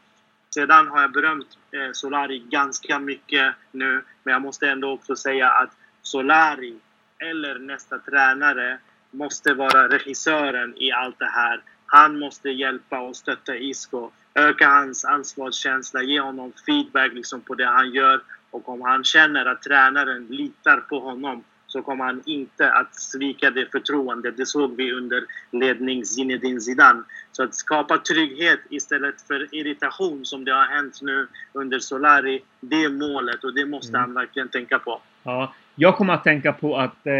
[0.58, 5.50] Sedan har jag berömt eh, Solari ganska mycket nu, men jag måste ändå också säga
[5.50, 5.70] att
[6.02, 6.76] Solari
[7.20, 8.78] eller nästa tränare
[9.12, 11.62] måste vara regissören i allt det här.
[11.86, 17.68] Han måste hjälpa och stötta Isco, öka hans ansvarskänsla, ge honom feedback liksom på det
[17.68, 18.22] han gör.
[18.52, 23.52] Och om han känner att tränaren litar på honom så kommer han inte att svika
[23.52, 24.38] det förtroendet.
[24.38, 27.04] Det såg vi under ledning Zinedine Zidane.
[27.32, 32.84] Så att skapa trygghet istället för irritation som det har hänt nu under Solari, det
[32.84, 34.02] är målet och det måste mm.
[34.02, 35.02] han verkligen tänka på.
[35.24, 37.14] Ja, jag kommer att tänka på att eh,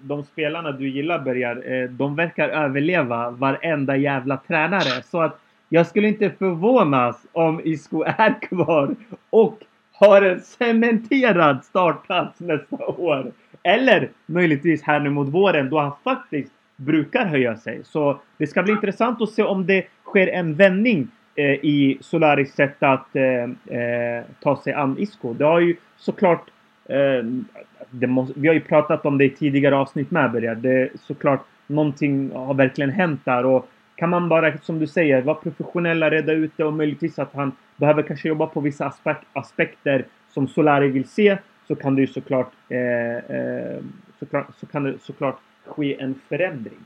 [0.00, 5.02] de spelarna du gillar Bergar, eh, de verkar överleva varenda jävla tränare.
[5.02, 8.96] Så att jag skulle inte förvånas om Isco är kvar
[9.30, 9.60] och
[9.92, 13.32] har en cementerad startplats nästa år.
[13.66, 17.80] Eller möjligtvis här nu mot våren då han faktiskt brukar höja sig.
[17.84, 22.54] Så det ska bli intressant att se om det sker en vändning eh, i Solaris
[22.54, 25.34] sätt att eh, eh, ta sig an Isco.
[25.34, 26.50] Det har ju såklart
[26.86, 30.54] eh, måste, vi har ju pratat om det i tidigare avsnitt med Berger.
[30.54, 35.22] Det är såklart någonting har verkligen hänt där och kan man bara som du säger
[35.22, 38.92] vara professionella, reda ut det och möjligtvis att han behöver kanske jobba på vissa
[39.32, 41.38] aspekter som Solari vill se
[41.68, 43.80] så kan det ju såklart, eh, eh,
[44.18, 46.84] såklart, så kan det såklart ske en förändring.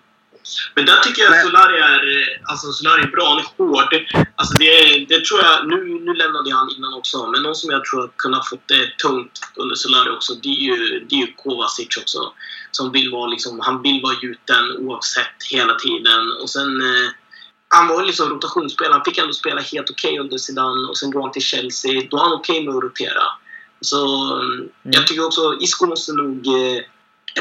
[0.75, 2.03] Men där tycker jag att Solari är,
[2.51, 3.29] alltså Solari är bra.
[3.29, 3.93] Han är hård.
[4.35, 5.77] Alltså det, det tror jag, nu,
[6.07, 9.75] nu lämnade han innan också, men någon som jag tror kunnat fått det tungt under
[9.75, 12.33] Solari också, det är ju, det är ju Kovacic också.
[12.71, 16.33] Som vill vara liksom, han vill vara gjuten oavsett hela tiden.
[16.43, 17.11] Och sen eh,
[17.69, 18.93] han var liksom rotationsspelare.
[18.93, 22.03] Han fick ändå spela helt okej okay under Zidane och sen går han till Chelsea.
[22.11, 23.23] Då är han okej okay med att rotera.
[23.81, 24.69] Så mm.
[24.83, 26.83] jag tycker också Isco måste nog eh,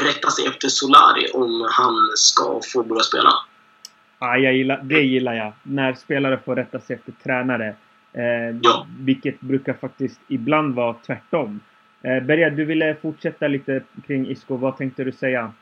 [0.02, 3.32] rätta sig efter Solari om han ska få börja spela.
[4.18, 5.52] Ja, jag gillar, det gillar jag.
[5.62, 7.76] När spelare får rätta sig efter tränare.
[8.12, 8.86] Eh, ja.
[8.98, 11.60] Vilket brukar faktiskt ibland vara tvärtom.
[12.02, 14.56] Eh, Berga, du ville fortsätta lite kring Isco.
[14.56, 15.52] Vad tänkte du säga?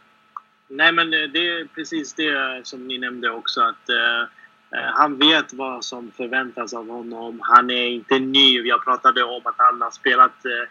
[0.68, 3.60] Nej, men det är precis det som ni nämnde också.
[3.60, 4.26] att eh, Eh,
[4.76, 7.38] Eh, han vet vad som förväntas av honom.
[7.42, 8.60] Han är inte ny.
[8.60, 10.68] Jag pratade om att han har spelat eh,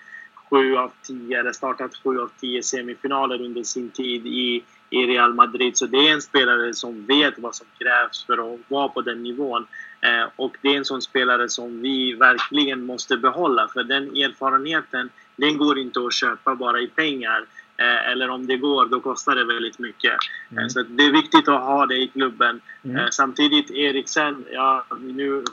[0.49, 5.33] sju av tio, eller startat sju av tio semifinaler under sin tid i, i Real
[5.33, 5.77] Madrid.
[5.77, 9.23] Så det är en spelare som vet vad som krävs för att vara på den
[9.23, 9.67] nivån.
[10.01, 13.67] Eh, och det är en sån spelare som vi verkligen måste behålla.
[13.73, 17.45] För den erfarenheten, den går inte att köpa bara i pengar.
[17.77, 20.13] Eh, eller om det går, då kostar det väldigt mycket.
[20.51, 20.69] Eh, mm.
[20.69, 22.61] Så det är viktigt att ha det i klubben.
[22.83, 22.97] Mm.
[22.97, 25.43] Eh, samtidigt Eriksen, ja, nu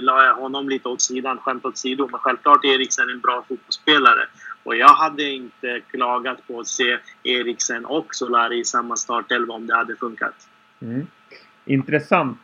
[0.00, 2.08] la jag honom lite åt sidan, skämt åt sidan.
[2.10, 4.26] Men självklart är Eriksen en bra fotbollsspelare.
[4.62, 9.66] Och jag hade inte klagat på att se Eriksen och Solari i samma startelva om
[9.66, 10.48] det hade funkat.
[10.82, 11.06] Mm.
[11.64, 12.38] Intressant.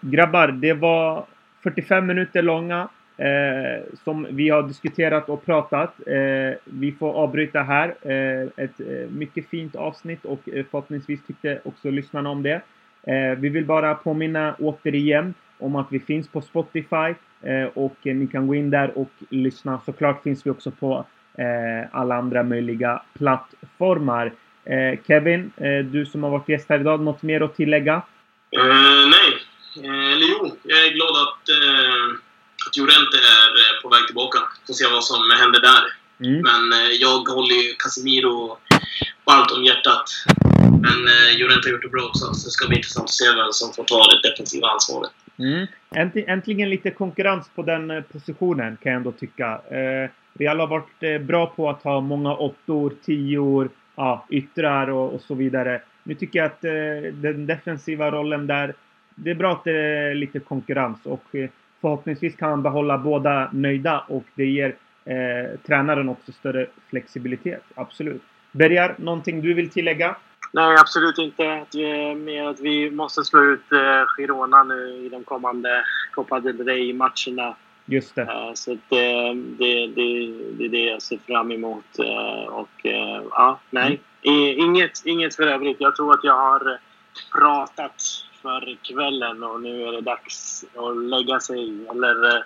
[0.00, 1.26] Grabbar, det var
[1.62, 5.94] 45 minuter långa Eh, som vi har diskuterat och pratat.
[6.06, 7.94] Eh, vi får avbryta här.
[8.02, 12.60] Eh, ett eh, mycket fint avsnitt och eh, förhoppningsvis tyckte också lyssnarna om det.
[13.06, 18.14] Eh, vi vill bara påminna återigen om att vi finns på Spotify eh, och eh,
[18.14, 19.80] ni kan gå in där och lyssna.
[19.86, 21.04] Såklart finns vi också på
[21.38, 24.32] eh, alla andra möjliga plattformar.
[25.06, 25.52] Kevin,
[25.90, 28.02] du som har varit gäst här idag, något mer att tillägga?
[29.10, 29.32] nej,
[29.84, 32.23] eller jo, jag är glad att att
[32.76, 34.38] Llorente är eh, på väg tillbaka.
[34.66, 35.84] Får se vad som händer där.
[36.26, 36.40] Mm.
[36.48, 38.58] Men eh, jag håller ju Casemiro
[39.24, 40.06] varmt om hjärtat.
[40.86, 43.24] Men eh, Llorente har gjort det bra också, så det ska bli intressant att se
[43.40, 45.10] vem som får ta det defensiva ansvaret.
[45.38, 45.66] Mm.
[46.26, 49.60] Äntligen lite konkurrens på den positionen kan jag ändå tycka.
[50.38, 55.34] Real har varit bra på att ha många åttor, tior, ja, yttrar och, och, så
[55.34, 55.82] vidare.
[56.02, 56.60] Nu tycker jag att
[57.22, 58.74] den defensiva rollen där,
[59.14, 61.34] det är bra att det är lite konkurrens och
[61.84, 67.62] förhoppningsvis kan han behålla båda nöjda och det ger eh, tränaren också större flexibilitet.
[67.74, 68.22] Absolut.
[68.52, 70.16] Bergar, någonting du vill tillägga?
[70.52, 71.52] Nej, absolut inte.
[71.52, 76.40] Att vi, med att vi måste slå ut eh, Girona nu i de kommande Copa
[76.40, 77.56] del Rey-matcherna.
[77.86, 78.22] Just det.
[78.22, 80.06] Uh, så att, uh, det, det,
[80.58, 81.84] det är det jag ser fram emot.
[82.00, 82.86] Uh, och
[83.30, 84.00] ja, nej.
[84.22, 84.58] Mm.
[84.58, 85.76] Inget, inget för övrigt.
[85.80, 86.78] Jag tror att jag har
[87.38, 88.02] pratat
[88.44, 92.42] för kvällen och nu är det dags att lägga sig eller eh,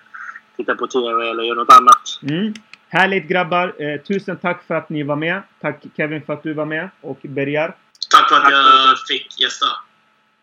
[0.57, 2.03] titta på TV eller göra något annat.
[2.21, 2.53] Mm.
[2.87, 3.67] Härligt grabbar!
[3.83, 5.41] Eh, tusen tack för att ni var med.
[5.61, 7.75] Tack Kevin för att du var med och Bergar.
[8.15, 9.65] Tack för att jag fick gästa.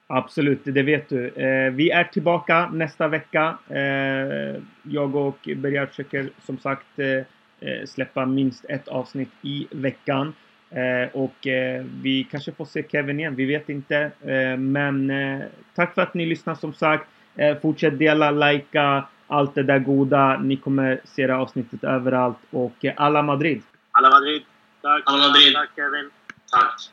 [0.06, 1.28] Absolut, det vet du.
[1.28, 3.58] Eh, vi är tillbaka nästa vecka.
[3.68, 10.34] Eh, jag och Bergar försöker som sagt eh, eh, släppa minst ett avsnitt i veckan.
[10.70, 13.96] Eh, och eh, vi kanske får se Kevin igen, vi vet inte.
[14.20, 15.40] Eh, men eh,
[15.74, 17.08] tack för att ni lyssnar som sagt.
[17.36, 20.38] Eh, fortsätt dela, likea, allt det där goda.
[20.38, 22.38] Ni kommer se det avsnittet överallt.
[22.50, 23.62] Och eh, alla Madrid!
[23.90, 24.42] Alla Madrid!
[24.82, 25.02] Tack!
[25.06, 25.54] Alla Madrid!
[25.54, 26.10] Tack Kevin!
[26.50, 26.92] Tack!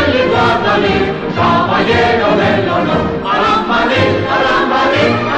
[0.41, 1.03] Valladolid,
[1.35, 3.21] caballero del honor.
[3.23, 5.30] a Madrid, Arambalí, arambalí,